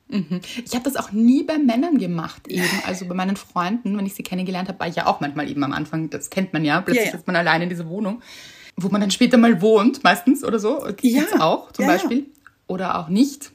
[0.09, 0.41] mhm.
[0.65, 2.65] Ich habe das auch nie bei Männern gemacht eben.
[2.87, 5.63] Also bei meinen Freunden, wenn ich sie kennengelernt habe, war ich ja auch manchmal eben
[5.63, 7.17] am Anfang, das kennt man ja, plötzlich Ja, ja.
[7.19, 8.21] ist man allein in dieser Wohnung,
[8.75, 10.79] wo man dann später mal wohnt, meistens oder so.
[10.97, 11.97] Gibt's Ja, auch zum ja, ja.
[11.97, 12.25] Beispiel.
[12.67, 13.51] Oder auch nicht.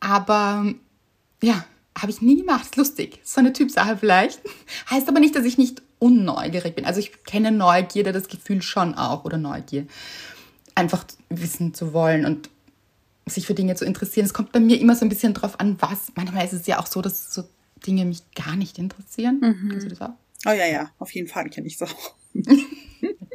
[0.00, 0.72] Aber
[1.42, 1.64] ja,
[1.96, 2.64] habe ich nie gemacht.
[2.64, 3.20] Ist lustig.
[3.24, 4.40] So eine Typsache vielleicht.
[4.90, 6.84] Heißt aber nicht, dass ich nicht unneugierig bin.
[6.84, 9.86] Also ich kenne Neugierde, das Gefühl schon auch, oder Neugier.
[10.74, 12.50] Einfach wissen zu wollen und
[13.26, 14.26] sich für Dinge zu interessieren.
[14.26, 16.12] Es kommt bei mir immer so ein bisschen drauf an, was.
[16.14, 17.44] Manchmal ist es ja auch so, dass so
[17.86, 19.40] Dinge mich gar nicht interessieren.
[19.70, 20.14] Kennst du das auch?
[20.46, 22.14] Oh ja, ja, auf jeden Fall kenne ich es auch.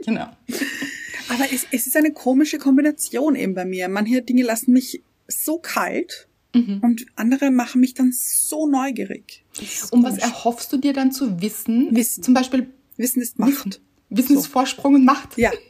[0.04, 0.28] Genau.
[1.34, 3.88] Aber es, es ist eine komische Kombination eben bei mir.
[3.90, 6.80] Manche Dinge lassen mich so kalt Mhm.
[6.84, 9.46] und andere machen mich dann so neugierig.
[9.62, 10.24] Ist Und was komisch.
[10.26, 11.96] erhoffst du dir dann zu wissen?
[11.96, 12.24] Wissen.
[12.24, 13.80] Zum Beispiel Wissen ist Macht.
[14.10, 15.38] Wissensvorsprung und Macht.
[15.38, 15.52] Ja.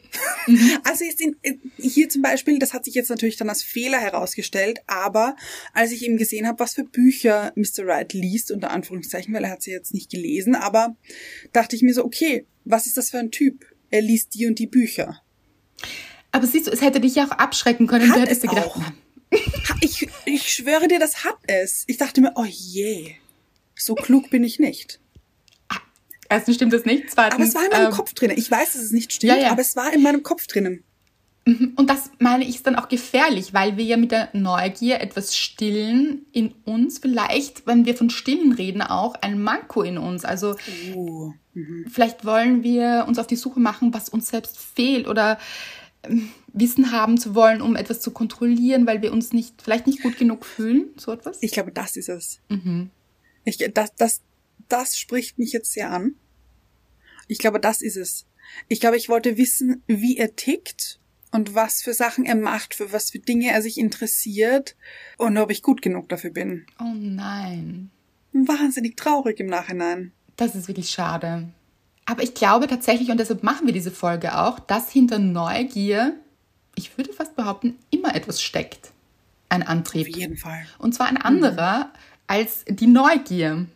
[0.84, 1.36] Also jetzt in,
[1.78, 5.36] hier zum Beispiel, das hat sich jetzt natürlich dann als Fehler herausgestellt, aber
[5.72, 7.86] als ich eben gesehen habe, was für Bücher Mr.
[7.86, 10.96] Wright liest, unter Anführungszeichen, weil er hat sie jetzt nicht gelesen, aber
[11.52, 13.64] dachte ich mir so, okay, was ist das für ein Typ?
[13.90, 15.22] Er liest die und die Bücher.
[16.30, 18.08] Aber siehst du, es hätte dich ja auch abschrecken können.
[18.08, 18.80] Hat du hättest es dir gedacht, auch.
[19.80, 21.84] Ich, ich schwöre dir, das hat es.
[21.86, 23.14] Ich dachte mir, oh je,
[23.74, 25.00] so klug bin ich nicht.
[26.28, 27.10] erstens stimmt das nicht.
[27.10, 28.36] Zweitens, Aber es war in meinem ähm, Kopf drinnen.
[28.38, 29.50] Ich weiß, dass es nicht stimmt, Ja, ja.
[29.50, 30.84] aber es war in meinem Kopf drinnen.
[31.44, 35.36] Und das meine ich ist dann auch gefährlich, weil wir ja mit der Neugier etwas
[35.36, 40.24] stillen in uns, vielleicht, wenn wir von Stillen reden, auch ein Manko in uns.
[40.24, 40.54] Also
[41.54, 41.88] Oh.
[41.90, 45.38] vielleicht wollen wir uns auf die Suche machen, was uns selbst fehlt oder
[46.02, 50.02] ähm, Wissen haben zu wollen, um etwas zu kontrollieren, weil wir uns nicht, vielleicht nicht
[50.02, 51.42] gut genug fühlen, so etwas.
[51.42, 52.40] Ich glaube, das ist es.
[52.48, 52.90] Mhm.
[53.44, 54.20] Ich, das, das,
[54.68, 56.14] das spricht mich jetzt sehr an.
[57.28, 58.26] Ich glaube, das ist es.
[58.68, 62.92] Ich glaube, ich wollte wissen, wie er tickt und was für Sachen er macht, für
[62.92, 64.76] was für Dinge er sich interessiert
[65.16, 66.66] und ob ich gut genug dafür bin.
[66.78, 67.90] Oh nein.
[68.32, 70.12] Wahnsinnig traurig im Nachhinein.
[70.42, 71.46] Das ist wirklich schade.
[72.04, 76.16] Aber ich glaube tatsächlich, und deshalb machen wir diese Folge auch, dass hinter Neugier,
[76.74, 78.90] ich würde fast behaupten, immer etwas steckt.
[79.48, 80.16] Ein Auf Antrieb.
[80.16, 80.66] jeden Fall.
[80.78, 81.92] Und zwar ein anderer
[82.26, 83.66] als die Neugier.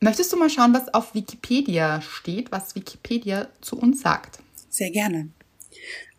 [0.00, 4.40] Möchtest du mal schauen, was auf Wikipedia steht, was Wikipedia zu uns sagt?
[4.68, 5.30] Sehr gerne.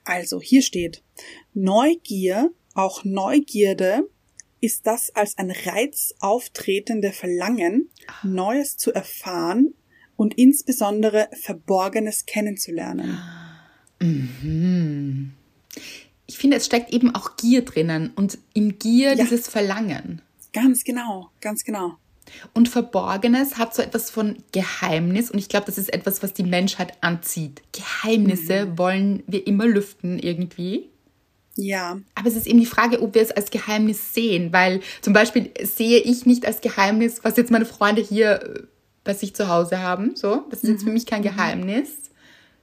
[0.06, 1.04] Also, hier steht,
[1.54, 4.10] Neugier, auch Neugierde,
[4.62, 7.90] ist das als ein Reiz auftretende Verlangen,
[8.24, 9.74] Neues zu erfahren
[10.16, 13.18] und insbesondere Verborgenes kennenzulernen.
[16.28, 19.24] Ich finde, es steckt eben auch Gier drinnen und in Gier Ja.
[19.24, 20.22] dieses Verlangen.
[20.54, 21.96] Ganz genau, ganz genau.
[22.54, 26.44] Und Verborgenes hat so etwas von Geheimnis und ich glaube, das ist etwas, was die
[26.44, 27.62] Menschheit anzieht.
[27.72, 30.90] Geheimnisse wollen wir immer lüften irgendwie.
[31.62, 32.00] Ja.
[32.16, 35.52] Aber es ist eben die Frage, ob wir es als Geheimnis sehen, weil zum Beispiel
[35.62, 38.64] sehe ich nicht als Geheimnis, was jetzt meine Freunde hier äh,
[39.04, 40.16] bei sich zu Hause haben.
[40.16, 41.90] So, das ist jetzt für mich kein Geheimnis.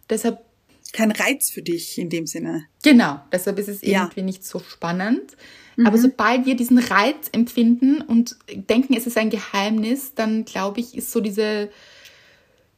[0.08, 0.44] Deshalb
[0.92, 2.64] Kein Reiz für dich in dem Sinne.
[2.82, 4.02] Genau, deshalb ist es Ja.
[4.04, 5.36] irgendwie nicht so spannend.
[5.84, 8.36] Aber sobald wir diesen Reiz empfinden und
[8.70, 11.68] denken, es ist ein Geheimnis, dann glaube ich, ist so diese,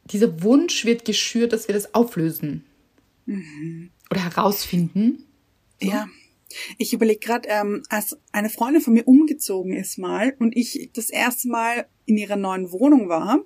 [0.05, 2.65] dieser Wunsch wird geschürt, dass wir das auflösen.
[4.11, 5.23] Oder herausfinden.
[5.81, 6.07] Ja.
[6.77, 11.09] Ich überlege gerade, ähm, als eine Freundin von mir umgezogen ist mal und ich das
[11.09, 13.43] erste Mal in ihrer neuen Wohnung war,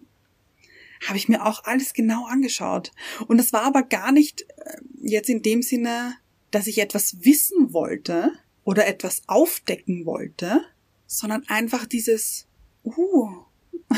[1.05, 2.91] habe ich mir auch alles genau angeschaut.
[3.27, 6.15] Und das war aber gar nicht äh, jetzt in dem Sinne,
[6.51, 8.31] dass ich etwas wissen wollte
[8.63, 10.61] oder etwas aufdecken wollte,
[11.05, 12.47] sondern einfach dieses,
[12.85, 13.29] uh,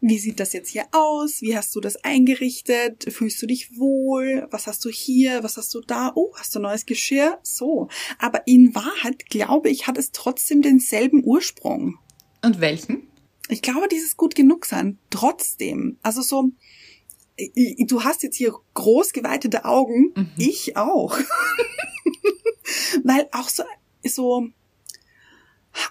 [0.00, 1.40] wie sieht das jetzt hier aus?
[1.40, 3.12] Wie hast du das eingerichtet?
[3.12, 4.46] Fühlst du dich wohl?
[4.50, 5.42] Was hast du hier?
[5.42, 6.12] Was hast du da?
[6.14, 7.38] Oh, hast du neues Geschirr?
[7.42, 7.88] So.
[8.18, 11.98] Aber in Wahrheit, glaube ich, hat es trotzdem denselben Ursprung.
[12.44, 13.08] Und welchen?
[13.48, 15.98] Ich glaube, dieses gut genug sein, trotzdem.
[16.02, 16.50] Also so,
[17.86, 21.18] du hast jetzt hier groß geweitete Augen, ich auch.
[23.04, 23.64] Weil auch so,
[24.04, 24.48] so,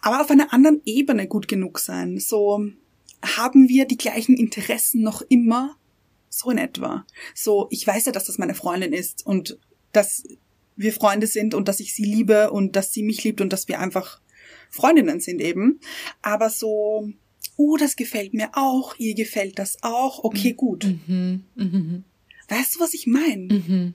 [0.02, 2.20] aber auf einer anderen Ebene gut genug sein.
[2.20, 2.64] So,
[3.24, 5.76] haben wir die gleichen Interessen noch immer?
[6.30, 7.06] So in etwa.
[7.34, 9.58] So, ich weiß ja, dass das meine Freundin ist und
[9.94, 10.24] dass
[10.76, 13.68] wir Freunde sind und dass ich sie liebe und dass sie mich liebt und dass
[13.68, 14.22] wir einfach
[14.70, 15.80] Freundinnen sind eben.
[16.22, 17.10] Aber so,
[17.56, 20.84] oh, das gefällt mir auch, ihr gefällt das auch, okay, gut.
[21.08, 21.44] Mhm.
[21.56, 22.04] Mhm.
[22.50, 23.54] Weißt du, was ich meine?
[23.54, 23.94] Mhm.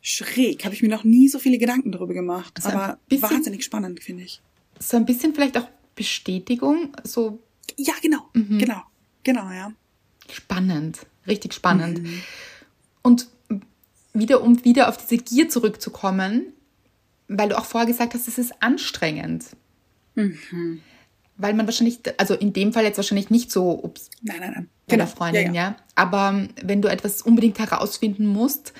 [0.00, 2.54] Schräg, habe ich mir noch nie so viele Gedanken darüber gemacht.
[2.56, 4.40] Also aber bisschen- wahnsinnig spannend, finde ich.
[4.78, 7.40] So ein bisschen vielleicht auch Bestätigung, so
[7.76, 8.58] Ja, genau, Mhm.
[8.58, 8.82] genau,
[9.24, 9.72] genau, ja.
[10.30, 12.00] spannend, richtig spannend.
[13.02, 13.28] Und
[14.12, 16.52] wieder, um wieder auf diese Gier zurückzukommen,
[17.28, 19.44] weil du auch vorher gesagt hast, es ist anstrengend.
[21.36, 24.68] Weil man wahrscheinlich, also in dem Fall jetzt wahrscheinlich nicht so, ups, Nein, nein, nein.
[24.86, 25.76] bei Genau, Freundin, ja, ja.
[25.94, 28.72] Aber wenn du etwas unbedingt herausfinden musst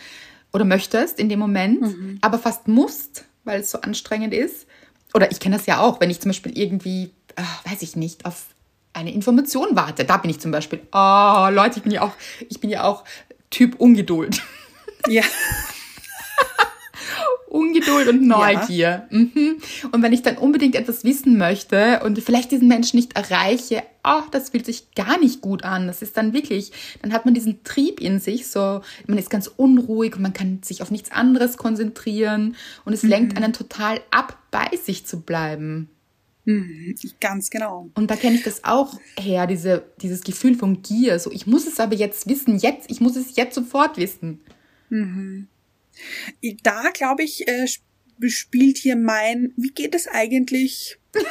[0.52, 2.18] oder möchtest in dem Moment, Mhm.
[2.22, 4.66] aber fast musst, weil es so anstrengend ist,
[5.12, 8.24] oder ich kenne das ja auch, wenn ich zum Beispiel irgendwie, äh, weiß ich nicht,
[8.24, 8.46] auf
[8.96, 12.12] eine Information warte, da bin ich zum Beispiel, oh Leute, ich bin ja auch,
[12.48, 13.04] ich bin ja auch
[13.50, 14.42] Typ Ungeduld.
[15.08, 15.22] Ja,
[17.48, 19.06] Ungeduld und Neugier.
[19.10, 19.58] Mhm.
[19.92, 24.28] Und wenn ich dann unbedingt etwas wissen möchte und vielleicht diesen Menschen nicht erreiche, ach,
[24.30, 25.86] das fühlt sich gar nicht gut an.
[25.86, 29.46] Das ist dann wirklich, dann hat man diesen Trieb in sich, so, man ist ganz
[29.46, 34.38] unruhig und man kann sich auf nichts anderes konzentrieren und es lenkt einen total ab,
[34.50, 35.88] bei sich zu bleiben.
[37.20, 37.90] Ganz genau.
[37.94, 41.18] Und da kenne ich das auch her, diese, dieses Gefühl von Gier.
[41.18, 44.40] So, ich muss es aber jetzt wissen, jetzt, ich muss es jetzt sofort wissen.
[46.62, 47.84] Da, glaube ich, äh, sp-
[48.28, 50.98] spielt hier mein, wie geht es eigentlich?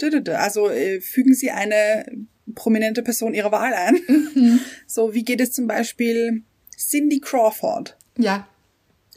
[0.00, 2.06] Also äh, fügen Sie eine
[2.54, 3.98] prominente Person Ihrer Wahl ein.
[4.06, 4.60] Mhm.
[4.86, 6.44] So, wie geht es zum Beispiel
[6.76, 7.96] Cindy Crawford?
[8.16, 8.46] Ja.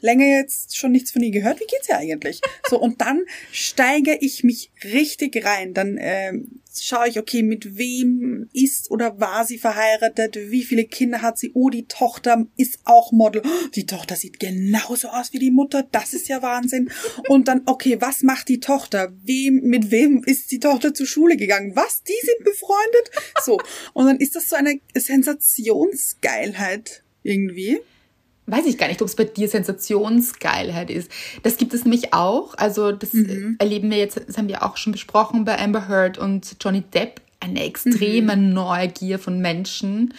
[0.02, 1.60] Länger jetzt schon nichts von ihr gehört.
[1.60, 2.40] Wie geht's ihr eigentlich?
[2.68, 5.72] So, und dann steige ich mich richtig rein.
[5.74, 10.36] Dann ähm, schaue ich, okay, mit wem ist oder war sie verheiratet?
[10.50, 11.52] Wie viele Kinder hat sie?
[11.54, 13.42] Oh, die Tochter ist auch Model.
[13.44, 15.86] Oh, Die Tochter sieht genauso aus wie die Mutter.
[15.90, 16.90] Das ist ja Wahnsinn.
[17.28, 19.12] Und dann, okay, was macht die Tochter?
[19.22, 21.76] Wem, mit wem ist die Tochter zur Schule gegangen?
[21.76, 22.02] Was?
[22.02, 23.10] Die sind befreundet?
[23.44, 23.58] So.
[23.92, 27.80] Und dann ist das so eine Sensationsgeilheit irgendwie.
[28.46, 31.10] Weiß ich gar nicht, ob es bei dir Sensationsgeilheit ist.
[31.42, 32.54] Das gibt es nämlich auch.
[32.56, 33.56] Also das Mhm.
[33.58, 37.20] erleben wir jetzt, das haben wir auch schon besprochen bei Amber Heard und Johnny Depp,
[37.40, 38.52] eine extreme Mhm.
[38.52, 40.14] Neugier von Menschen,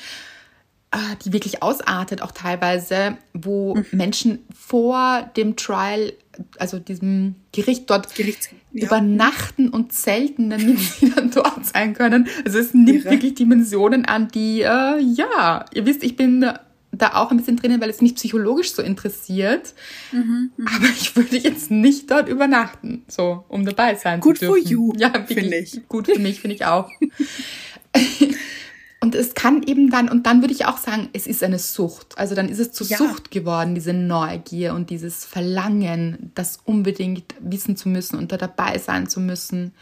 [0.91, 3.85] äh, die wirklich ausartet, auch teilweise, wo Mhm.
[3.91, 6.13] Menschen vor dem Trial,
[6.57, 8.85] also diesem Gericht dort Gerichts ja.
[8.87, 12.27] übernachten und zelten, damit sie dann dort sein können.
[12.45, 13.11] Also es nimmt Irre.
[13.11, 16.49] wirklich Dimensionen an, die, äh, ja, ihr wisst, ich bin
[16.95, 19.73] da auch ein bisschen drinnen, weil es mich psychologisch so interessiert.
[20.11, 24.55] Mhm, Aber ich würde jetzt nicht dort übernachten, so, um dabei sein Good zu for
[24.55, 24.69] dürfen.
[24.71, 25.81] you, ja, finde ich.
[25.89, 26.89] Gut für mich, finde ich auch.
[28.99, 32.17] Und es kann eben dann, und dann würde ich auch sagen, es ist eine Sucht.
[32.17, 32.97] Also dann ist es zur Ja.
[32.97, 38.77] Sucht geworden, diese Neugier und dieses Verlangen, das unbedingt wissen zu müssen und da dabei
[38.77, 39.73] sein zu müssen.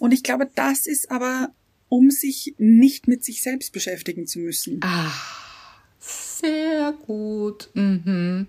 [0.00, 1.48] Und ich glaube, das ist aber,
[1.88, 4.80] um sich nicht mit sich selbst beschäftigen zu müssen.
[4.82, 5.10] Ah,
[6.40, 7.70] sehr gut.
[7.74, 8.46] Mhm.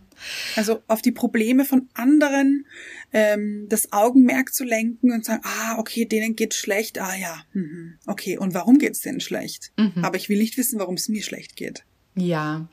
[0.56, 2.66] Also auf die Probleme von anderen
[3.14, 7.00] ähm, das Augenmerk zu lenken und sagen, ah, okay, denen geht's schlecht.
[7.00, 7.96] Ah ja, mhm.
[8.06, 9.72] okay, und warum geht's denen schlecht?
[9.78, 10.04] Mhm.
[10.04, 11.84] Aber ich will nicht wissen, warum es mir schlecht geht.
[12.16, 12.68] Ja.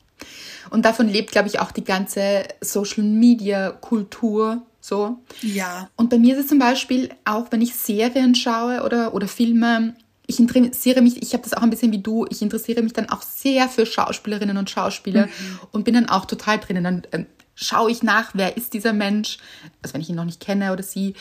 [0.69, 5.17] Und davon lebt, glaube ich, auch die ganze Social-Media-Kultur so.
[5.41, 5.89] Ja.
[5.95, 9.95] Und bei mir ist es zum Beispiel auch, wenn ich Serien schaue oder, oder Filme,
[10.27, 13.09] ich interessiere mich, ich habe das auch ein bisschen wie du, ich interessiere mich dann
[13.09, 15.59] auch sehr für Schauspielerinnen und Schauspieler mhm.
[15.71, 16.83] und bin dann auch total drinnen.
[16.83, 19.37] Dann ähm, schaue ich nach, wer ist dieser Mensch,
[19.81, 21.15] also wenn ich ihn noch nicht kenne oder sie.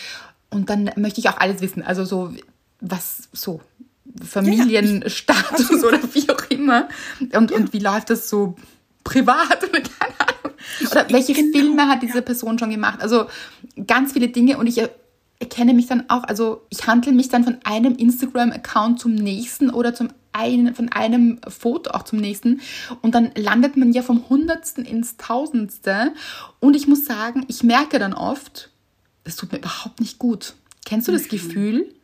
[0.50, 1.82] Und dann möchte ich auch alles wissen.
[1.82, 2.32] Also so,
[2.80, 3.60] was so,
[4.22, 6.88] Familienstatus ja, ja, oder wie auch immer.
[7.20, 7.56] Und, ja.
[7.56, 8.54] und wie läuft das so
[9.02, 10.56] privat oder keine Ahnung.
[10.90, 13.00] Oder welche genau, Filme hat diese Person schon gemacht?
[13.02, 13.26] Also
[13.86, 14.80] ganz viele Dinge und ich
[15.38, 19.94] erkenne mich dann auch, also ich handle mich dann von einem Instagram-Account zum nächsten oder
[19.94, 22.60] zum einen, von einem Foto auch zum nächsten
[23.02, 26.12] und dann landet man ja vom Hundertsten ins Tausendste
[26.60, 28.70] und ich muss sagen, ich merke dann oft,
[29.22, 30.54] das tut mir überhaupt nicht gut.
[30.84, 31.28] Kennst du das mhm.
[31.28, 31.94] Gefühl?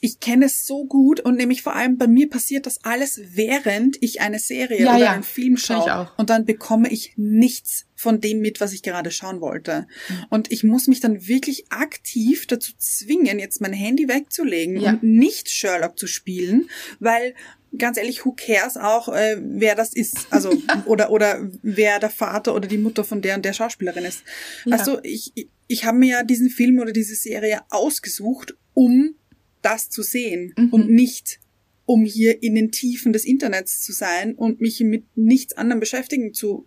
[0.00, 4.02] Ich kenne es so gut und nämlich vor allem bei mir passiert das alles, während
[4.02, 5.12] ich eine Serie ja, oder ja.
[5.12, 6.10] einen Film schaue.
[6.16, 9.86] Und dann bekomme ich nichts von dem mit, was ich gerade schauen wollte.
[10.08, 10.26] Mhm.
[10.28, 14.90] Und ich muss mich dann wirklich aktiv dazu zwingen, jetzt mein Handy wegzulegen ja.
[14.90, 17.34] und nicht Sherlock zu spielen, weil
[17.78, 20.52] ganz ehrlich, who cares auch, äh, wer das ist, also
[20.86, 24.24] oder oder wer der Vater oder die Mutter von der und der Schauspielerin ist.
[24.64, 24.76] Ja.
[24.76, 29.14] Also ich ich, ich habe mir ja diesen Film oder diese Serie ausgesucht, um
[29.62, 30.70] das zu sehen mhm.
[30.70, 31.38] und nicht
[31.84, 36.34] um hier in den Tiefen des Internets zu sein und mich mit nichts anderem beschäftigen
[36.34, 36.66] zu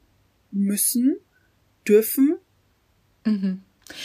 [0.56, 1.18] müssen,
[1.88, 2.38] dürfen.
[3.26, 3.62] Mhm.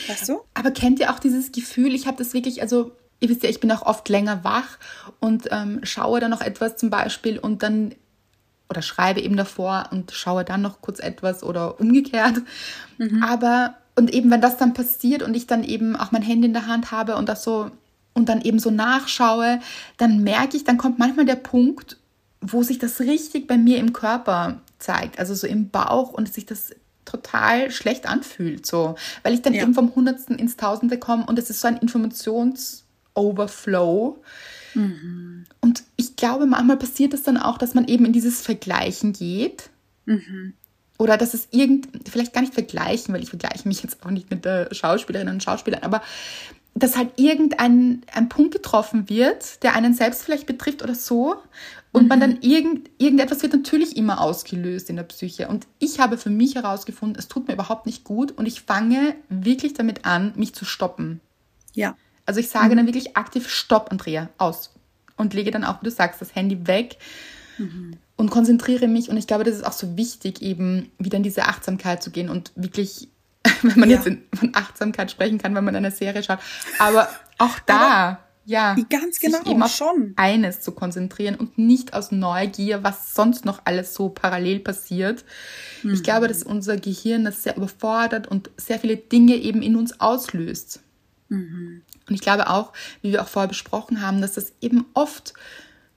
[0.09, 0.41] Weißt du?
[0.55, 3.61] Aber kennt ihr auch dieses Gefühl, ich habe das wirklich, also ihr wisst ja, ich
[3.61, 4.79] bin auch oft länger wach
[5.21, 7.95] und ähm, schaue dann noch etwas zum Beispiel und dann
[8.69, 12.41] oder schreibe eben davor und schaue dann noch kurz etwas oder umgekehrt.
[12.99, 13.23] Mhm.
[13.23, 16.53] Aber und eben wenn das dann passiert und ich dann eben auch mein Handy in
[16.53, 17.71] der Hand habe und das so
[18.15, 19.61] und dann eben so nachschaue,
[19.97, 21.97] dann merke ich, dann kommt manchmal der Punkt,
[22.41, 26.47] wo sich das richtig bei mir im Körper zeigt, also so im Bauch und sich
[26.47, 26.71] das
[27.05, 29.63] total schlecht anfühlt, so, weil ich dann ja.
[29.63, 34.19] eben vom Hundertsten ins Tausende komme und es ist so ein Informationsoverflow.
[34.75, 35.45] Mhm.
[35.61, 39.71] Und ich glaube, manchmal passiert es dann auch, dass man eben in dieses Vergleichen geht.
[40.07, 40.55] Mhm.
[40.99, 44.31] Oder dass es irgend, vielleicht gar nicht vergleichen, weil ich vergleiche mich jetzt auch nicht
[44.31, 46.03] mit der Schauspielerinnen und Schauspielern, aber
[46.75, 51.37] dass halt irgendein ein Punkt getroffen wird, der einen selbst vielleicht betrifft oder so.
[51.93, 52.09] Und mhm.
[52.09, 55.49] man dann irgend, irgendetwas wird natürlich immer ausgelöst in der Psyche.
[55.49, 59.17] Und ich habe für mich herausgefunden, es tut mir überhaupt nicht gut und ich fange
[59.29, 61.21] wirklich damit an, mich zu stoppen.
[61.75, 61.97] Ja.
[62.27, 62.77] Also ich sage mhm.
[62.79, 64.73] dann wirklich aktiv Stopp, Andrea, aus.
[65.17, 66.97] Und lege dann auch, wie du sagst, das Handy weg
[67.59, 67.97] mhm.
[68.17, 69.11] und konzentriere mich.
[69.11, 72.31] Und ich glaube, das ist auch so wichtig, eben wieder in diese Achtsamkeit zu gehen
[72.31, 73.09] und wirklich
[73.75, 73.97] wenn man ja.
[73.97, 76.39] jetzt in, von Achtsamkeit sprechen kann, wenn man eine Serie schaut.
[76.79, 77.09] Aber
[77.39, 78.19] auch da, Aber
[78.51, 80.13] ja, ganz genau, sich eben auf schon.
[80.17, 85.25] eines zu konzentrieren und nicht aus Neugier, was sonst noch alles so parallel passiert.
[85.83, 85.95] Mhm.
[85.95, 90.01] Ich glaube, dass unser Gehirn das sehr überfordert und sehr viele Dinge eben in uns
[90.01, 90.81] auslöst.
[91.29, 91.83] Mhm.
[92.09, 95.33] Und ich glaube auch, wie wir auch vorher besprochen haben, dass das eben oft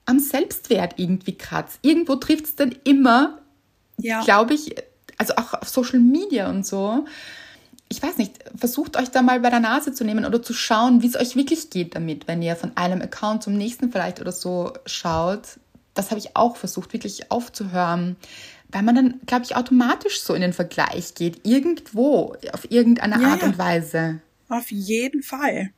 [0.06, 1.80] am Selbstwert irgendwie kratzt.
[1.82, 3.40] Irgendwo trifft es dann immer,
[3.98, 4.22] ja.
[4.22, 4.76] glaube ich,
[5.18, 7.04] also auch auf Social Media und so.
[7.94, 11.00] Ich weiß nicht, versucht euch da mal bei der Nase zu nehmen oder zu schauen,
[11.00, 14.32] wie es euch wirklich geht damit, wenn ihr von einem Account zum nächsten vielleicht oder
[14.32, 15.60] so schaut.
[15.94, 18.16] Das habe ich auch versucht, wirklich aufzuhören,
[18.70, 23.28] weil man dann, glaube ich, automatisch so in den Vergleich geht, irgendwo, auf irgendeine ja,
[23.28, 24.20] Art und Weise.
[24.48, 25.70] Auf jeden Fall.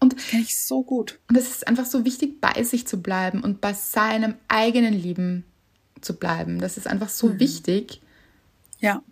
[0.00, 1.18] Und das kenne ich so gut.
[1.30, 5.46] Und es ist einfach so wichtig, bei sich zu bleiben und bei seinem eigenen Leben
[6.02, 6.58] zu bleiben.
[6.58, 7.40] Das ist einfach so mhm.
[7.40, 8.02] wichtig.
[8.80, 9.02] Ja.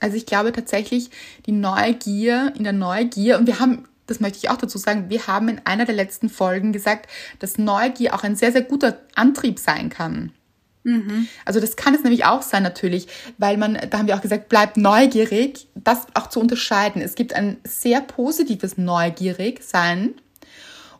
[0.00, 1.10] Also ich glaube tatsächlich,
[1.46, 5.26] die Neugier, in der Neugier, und wir haben, das möchte ich auch dazu sagen, wir
[5.26, 9.58] haben in einer der letzten Folgen gesagt, dass Neugier auch ein sehr, sehr guter Antrieb
[9.58, 10.32] sein kann.
[10.84, 11.26] Mhm.
[11.44, 14.48] Also das kann es nämlich auch sein natürlich, weil man, da haben wir auch gesagt,
[14.48, 17.02] bleibt neugierig, das auch zu unterscheiden.
[17.02, 20.14] Es gibt ein sehr positives Neugierig sein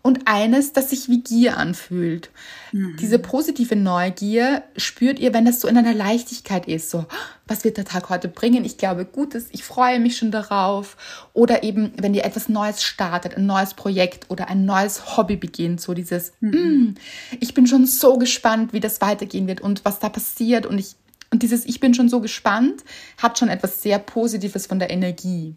[0.06, 2.30] und eines, das sich wie Gier anfühlt.
[2.70, 2.96] Mhm.
[3.00, 7.06] Diese positive Neugier spürt ihr, wenn das so in einer Leichtigkeit ist, so,
[7.48, 8.64] was wird der Tag heute bringen?
[8.64, 10.96] Ich glaube Gutes, ich freue mich schon darauf.
[11.32, 15.80] Oder eben, wenn ihr etwas Neues startet, ein neues Projekt oder ein neues Hobby beginnt,
[15.80, 16.50] so dieses, mhm.
[16.50, 16.94] mm,
[17.40, 20.94] ich bin schon so gespannt, wie das weitergehen wird und was da passiert und ich,
[21.32, 22.84] und dieses Ich bin schon so gespannt
[23.18, 25.56] hat schon etwas sehr Positives von der Energie.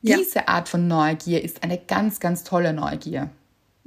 [0.00, 0.16] Ja.
[0.16, 3.30] Diese Art von Neugier ist eine ganz, ganz tolle Neugier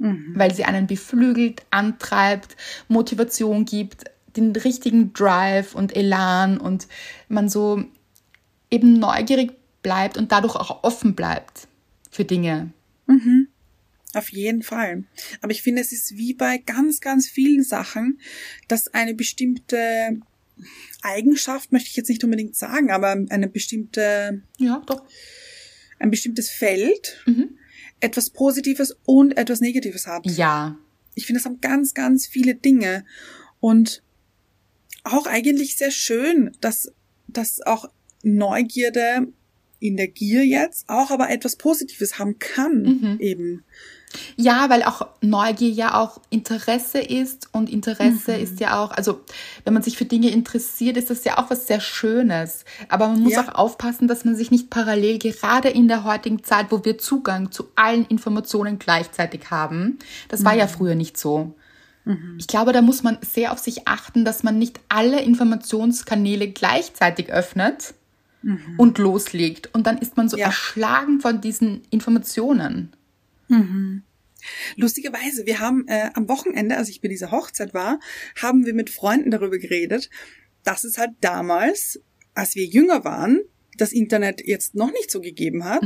[0.04, 0.32] mhm.
[0.34, 2.56] weil sie einen beflügelt, antreibt,
[2.88, 4.04] Motivation gibt,
[4.36, 6.86] den richtigen Drive und Elan und
[7.28, 7.84] man so
[8.70, 9.52] eben neugierig
[9.82, 11.68] bleibt und dadurch auch offen bleibt
[12.10, 12.72] für Dinge.
[13.06, 13.48] Mhm.
[14.14, 15.04] Auf jeden Fall.
[15.40, 18.20] Aber ich finde, es ist wie bei ganz, ganz vielen Sachen,
[18.68, 20.20] dass eine bestimmte
[21.02, 25.04] Eigenschaft möchte ich jetzt nicht unbedingt sagen, aber eine bestimmte, Ja, doch.
[25.98, 27.58] ein bestimmtes Feld Mhm.
[28.04, 30.26] Etwas Positives und etwas Negatives hat.
[30.26, 30.76] Ja.
[31.14, 33.04] Ich finde, das haben ganz, ganz viele Dinge.
[33.60, 34.02] Und
[35.04, 36.92] auch eigentlich sehr schön, dass,
[37.28, 37.90] dass auch
[38.22, 39.28] Neugierde
[39.80, 43.16] in der Gier jetzt auch aber etwas Positives haben kann, Mhm.
[43.20, 43.64] eben.
[44.36, 49.20] Ja, weil auch Neugier ja auch Interesse ist und Interesse ist ja auch, also
[49.64, 52.64] wenn man sich für Dinge interessiert, ist das ja auch was sehr Schönes.
[52.88, 53.44] Aber man muss Ja.
[53.48, 57.50] auch aufpassen, dass man sich nicht parallel, gerade in der heutigen Zeit, wo wir Zugang
[57.52, 59.98] zu allen Informationen gleichzeitig haben,
[60.28, 61.54] das war ja früher nicht so.
[62.38, 67.32] Ich glaube, da muss man sehr auf sich achten, dass man nicht alle Informationskanäle gleichzeitig
[67.32, 67.94] öffnet
[68.76, 69.70] und loslegt.
[69.74, 70.46] Und dann ist man so Ja.
[70.46, 72.92] erschlagen von diesen Informationen.
[74.76, 77.98] Lustigerweise, wir haben äh, am Wochenende, als ich bei dieser Hochzeit war,
[78.40, 80.10] haben wir mit Freunden darüber geredet,
[80.64, 82.00] dass es halt damals,
[82.34, 83.40] als wir jünger waren,
[83.76, 85.82] das Internet jetzt noch nicht so gegeben hat.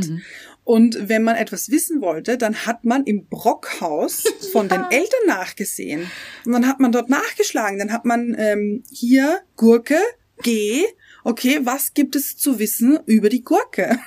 [0.65, 6.11] Und wenn man etwas wissen wollte, dann hat man im Brockhaus von den Eltern nachgesehen.
[6.45, 7.79] Und dann hat man dort nachgeschlagen.
[7.79, 9.99] Dann hat man ähm, hier Gurke,
[10.43, 10.85] G,
[11.25, 13.99] okay, was gibt es zu wissen über die Gurke?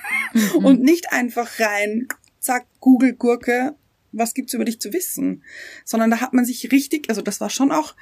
[0.54, 2.08] Und nicht einfach rein,
[2.42, 3.74] zack, Google Gurke,
[4.12, 5.42] was gibt's über dich zu wissen?
[5.84, 7.94] Sondern da hat man sich richtig, also das war schon auch,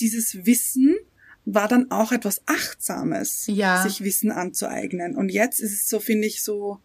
[0.00, 0.96] dieses Wissen
[1.44, 3.82] war dann auch etwas Achtsames, Ja.
[3.82, 5.16] sich Wissen anzueignen.
[5.16, 6.78] Und jetzt ist es so, finde ich, so,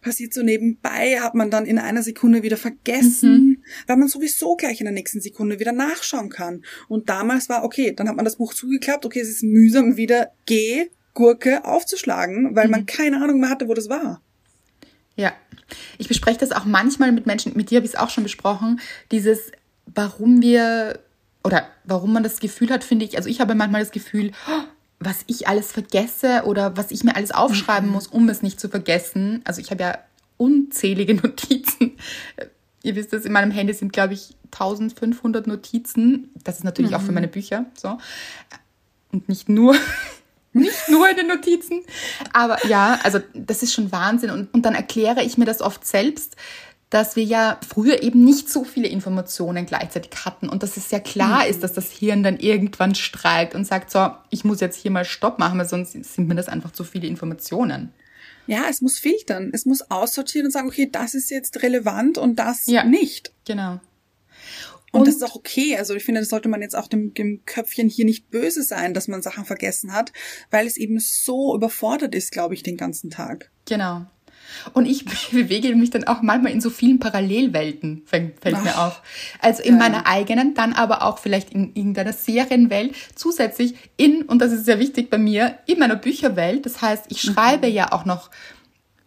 [0.00, 4.80] passiert so nebenbei, hat man dann in einer Sekunde wieder vergessen, weil man sowieso gleich
[4.80, 6.64] in der nächsten Sekunde wieder nachschauen kann.
[6.88, 10.32] Und damals war, okay, dann hat man das Buch zugeklappt, okay, es ist mühsam wieder
[10.46, 14.22] G, Gurke aufzuschlagen, weil man keine Ahnung mehr hatte, wo das war.
[15.16, 15.32] Ja,
[15.98, 18.80] ich bespreche das auch manchmal mit Menschen, mit dir habe ich es auch schon besprochen,
[19.10, 19.52] dieses,
[19.86, 20.98] warum wir
[21.44, 24.62] oder warum man das Gefühl hat, finde ich, also ich habe manchmal das Gefühl, oh,
[25.00, 28.68] was ich alles vergesse oder was ich mir alles aufschreiben muss, um es nicht zu
[28.68, 29.42] vergessen.
[29.44, 29.98] Also ich habe ja
[30.36, 31.96] unzählige Notizen.
[32.82, 36.30] Ihr wisst es, in meinem Handy sind, glaube ich, 1500 Notizen.
[36.44, 37.98] Das ist natürlich auch für meine Bücher so.
[39.12, 39.74] Und nicht nur,
[40.52, 41.82] nicht nur in den Notizen.
[42.32, 44.30] Aber ja, also das ist schon Wahnsinn.
[44.30, 46.36] Und, und dann erkläre ich mir das oft selbst,
[46.90, 51.00] dass wir ja früher eben nicht so viele Informationen gleichzeitig hatten und dass es ja
[51.00, 54.90] klar ist, dass das Hirn dann irgendwann streikt und sagt, so, ich muss jetzt hier
[54.90, 57.94] mal Stopp machen, weil sonst sind mir das einfach zu viele Informationen.
[58.46, 59.50] Ja, es muss filtern.
[59.54, 62.84] Es muss aussortieren und sagen, okay, das ist jetzt relevant und das Ja.
[62.84, 63.32] nicht.
[63.46, 63.80] Genau.
[64.92, 65.76] Und, Und- das ist auch okay.
[65.76, 68.94] Also ich finde, das sollte man jetzt auch dem, dem Köpfchen hier nicht böse sein,
[68.94, 70.12] dass man Sachen vergessen hat,
[70.50, 73.50] weil es eben so überfordert ist, glaube ich, den ganzen Tag.
[73.66, 74.06] Genau.
[74.74, 78.88] Und ich bewege mich dann auch manchmal in so vielen Parallelwelten, fällt, fällt mir Ach,
[78.88, 79.02] auf.
[79.40, 79.78] Also in ja.
[79.78, 84.78] meiner eigenen, dann aber auch vielleicht in irgendeiner Serienwelt, zusätzlich in, und das ist sehr
[84.78, 86.66] wichtig bei mir, in meiner Bücherwelt.
[86.66, 88.30] Das heißt, ich schreibe ja auch noch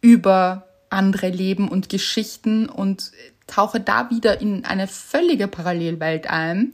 [0.01, 3.11] über andere Leben und Geschichten und
[3.47, 6.73] tauche da wieder in eine völlige Parallelwelt ein.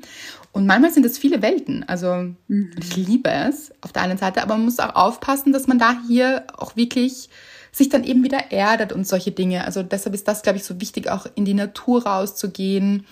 [0.54, 1.88] Und manchmal sind es viele Welten.
[1.88, 5.80] Also ich liebe es auf der einen Seite, aber man muss auch aufpassen, dass man
[5.80, 7.30] da hier auch wirklich
[7.72, 9.64] sich dann eben wieder erdet und solche Dinge.
[9.64, 13.06] Also deshalb ist das, glaube ich, so wichtig, auch in die Natur rauszugehen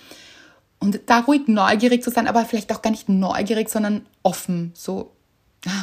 [0.80, 4.72] und da ruhig neugierig zu sein, aber vielleicht auch gar nicht neugierig, sondern offen.
[4.74, 5.12] So.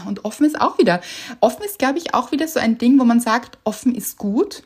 [0.07, 1.01] Und offen ist auch wieder.
[1.41, 4.62] Offen ist, glaube ich, auch wieder so ein Ding, wo man sagt, offen ist gut,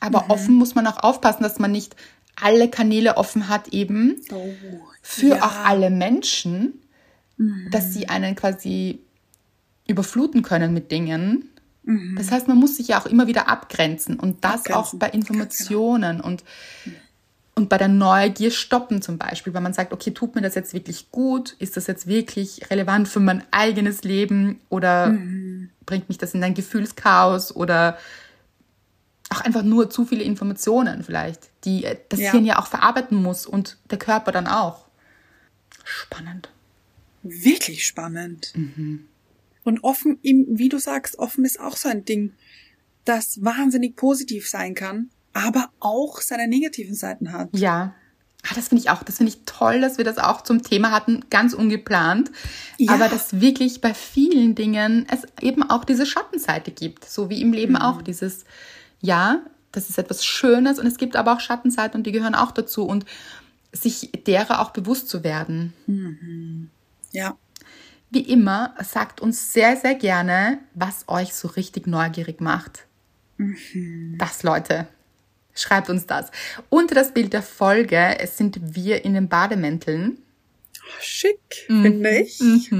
[0.00, 1.96] aber offen muss man auch aufpassen, dass man nicht
[2.36, 4.54] alle Kanäle offen hat, eben Oh,
[5.02, 5.42] für ja.
[5.42, 6.74] auch alle Menschen,
[7.70, 9.00] dass sie einen quasi
[9.86, 11.50] überfluten können mit Dingen.
[12.16, 15.10] Das heißt, man muss sich ja auch immer wieder abgrenzen und das Abgrenzen, auch bei
[15.10, 15.20] genau.
[15.20, 16.42] Informationen und,
[17.54, 20.74] und bei der Neugier stoppen zum Beispiel, weil man sagt, okay, tut mir das jetzt
[20.74, 21.54] wirklich gut?
[21.60, 25.70] Ist das jetzt wirklich relevant für mein eigenes Leben oder Mhm.
[25.86, 27.96] bringt mich das in ein Gefühlschaos oder
[29.30, 32.30] auch einfach nur zu viele Informationen vielleicht, die äh, das Ja.
[32.32, 34.86] Hirn ja auch verarbeiten muss und der Körper dann auch.
[35.84, 36.50] Spannend.
[37.22, 38.52] Wirklich spannend.
[38.54, 39.08] Mhm.
[39.64, 42.32] Und offen, wie du sagst, offen ist auch so ein Ding,
[43.04, 47.48] das wahnsinnig positiv sein kann, aber auch seine negativen Seiten hat.
[47.52, 47.94] Ja.
[48.48, 50.92] Ah, das finde ich auch, das finde ich toll, dass wir das auch zum Thema
[50.92, 52.30] hatten, ganz ungeplant.
[52.78, 52.92] Ja.
[52.92, 57.04] Aber dass wirklich bei vielen Dingen es eben auch diese Schattenseite gibt.
[57.04, 57.80] So wie im Leben Mhm.
[57.80, 58.44] auch dieses,
[59.00, 59.42] ja,
[59.72, 62.84] das ist etwas Schönes und es gibt aber auch Schattenseiten und die gehören auch dazu
[62.84, 63.04] und
[63.72, 65.72] sich derer auch bewusst zu werden.
[67.12, 67.36] Ja.
[68.10, 72.86] Wie immer, sagt uns sehr, sehr gerne, was euch so richtig neugierig macht.
[74.18, 74.88] Das, Leute.
[75.54, 76.30] Schreibt uns das.
[76.68, 80.18] Unter das Bild der Folge es sind wir in den Bademänteln.
[81.00, 82.40] Schick, finde ich.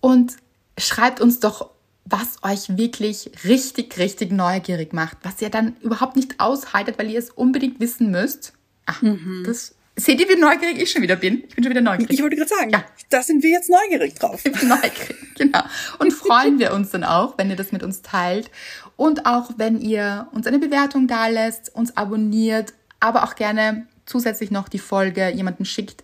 [0.00, 0.36] Und
[0.78, 1.70] schreibt uns doch,
[2.10, 7.18] was euch wirklich richtig, richtig neugierig macht, was ihr dann überhaupt nicht aushaltet, weil ihr
[7.18, 8.52] es unbedingt wissen müsst.
[8.86, 9.42] Ach, mhm.
[9.44, 11.44] das seht ihr, wie neugierig ich schon wieder bin?
[11.48, 12.10] Ich bin schon wieder neugierig.
[12.12, 12.84] Ich wollte gerade sagen, ja.
[13.10, 14.40] da sind wir jetzt neugierig drauf.
[14.44, 15.62] Ich bin neugierig, genau.
[15.98, 18.50] Und freuen wir uns dann auch, wenn ihr das mit uns teilt
[18.96, 24.50] und auch wenn ihr uns eine Bewertung da lässt, uns abonniert, aber auch gerne zusätzlich
[24.50, 26.02] noch die Folge jemanden schickt,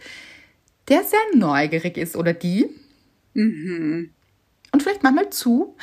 [0.88, 2.68] der sehr neugierig ist oder die.
[3.32, 4.10] Mhm.
[4.74, 5.76] Und vielleicht manchmal zu,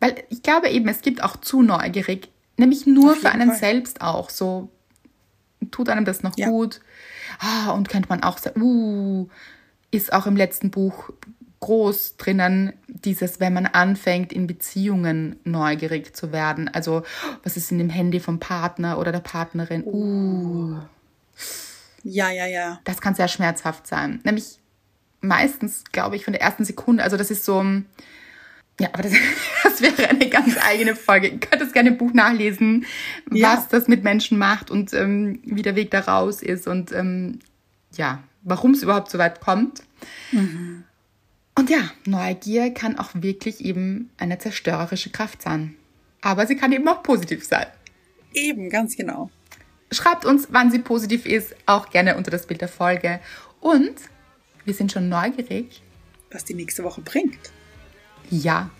[0.00, 3.58] weil ich glaube eben, es gibt auch zu neugierig, nämlich nur für einen Fall.
[3.58, 4.30] selbst auch.
[4.30, 4.68] So
[5.70, 6.48] tut einem das noch ja.
[6.48, 6.80] gut.
[7.38, 9.28] Ah, und könnte man auch sagen, uh,
[9.92, 11.10] ist auch im letzten Buch
[11.60, 16.66] groß drinnen, dieses, wenn man anfängt, in Beziehungen neugierig zu werden.
[16.66, 17.04] Also,
[17.44, 19.84] was ist in dem Handy vom Partner oder der Partnerin?
[19.84, 20.78] Uh.
[22.02, 22.80] Ja, ja, ja.
[22.82, 24.20] Das kann sehr schmerzhaft sein.
[24.24, 24.58] Nämlich
[25.20, 27.04] meistens, glaube ich, von der ersten Sekunde.
[27.04, 27.64] Also, das ist so,
[28.80, 29.12] ja, aber das,
[29.62, 31.28] das wäre eine ganz eigene Folge.
[31.28, 32.86] Ihr könnt es gerne im Buch nachlesen,
[33.30, 33.56] ja.
[33.56, 37.40] was das mit Menschen macht und ähm, wie der Weg da raus ist und ähm,
[37.96, 39.82] ja, warum es überhaupt so weit kommt.
[40.32, 40.84] Mhm.
[41.54, 45.76] Und ja, Neugier kann auch wirklich eben eine zerstörerische Kraft sein.
[46.22, 47.66] Aber sie kann eben auch positiv sein.
[48.32, 49.30] Eben, ganz genau.
[49.90, 53.20] Schreibt uns, wann sie positiv ist, auch gerne unter das Bild der Folge.
[53.60, 53.94] Und
[54.64, 55.82] wir sind schon neugierig,
[56.30, 57.50] was die nächste Woche bringt.
[58.32, 58.70] Ja.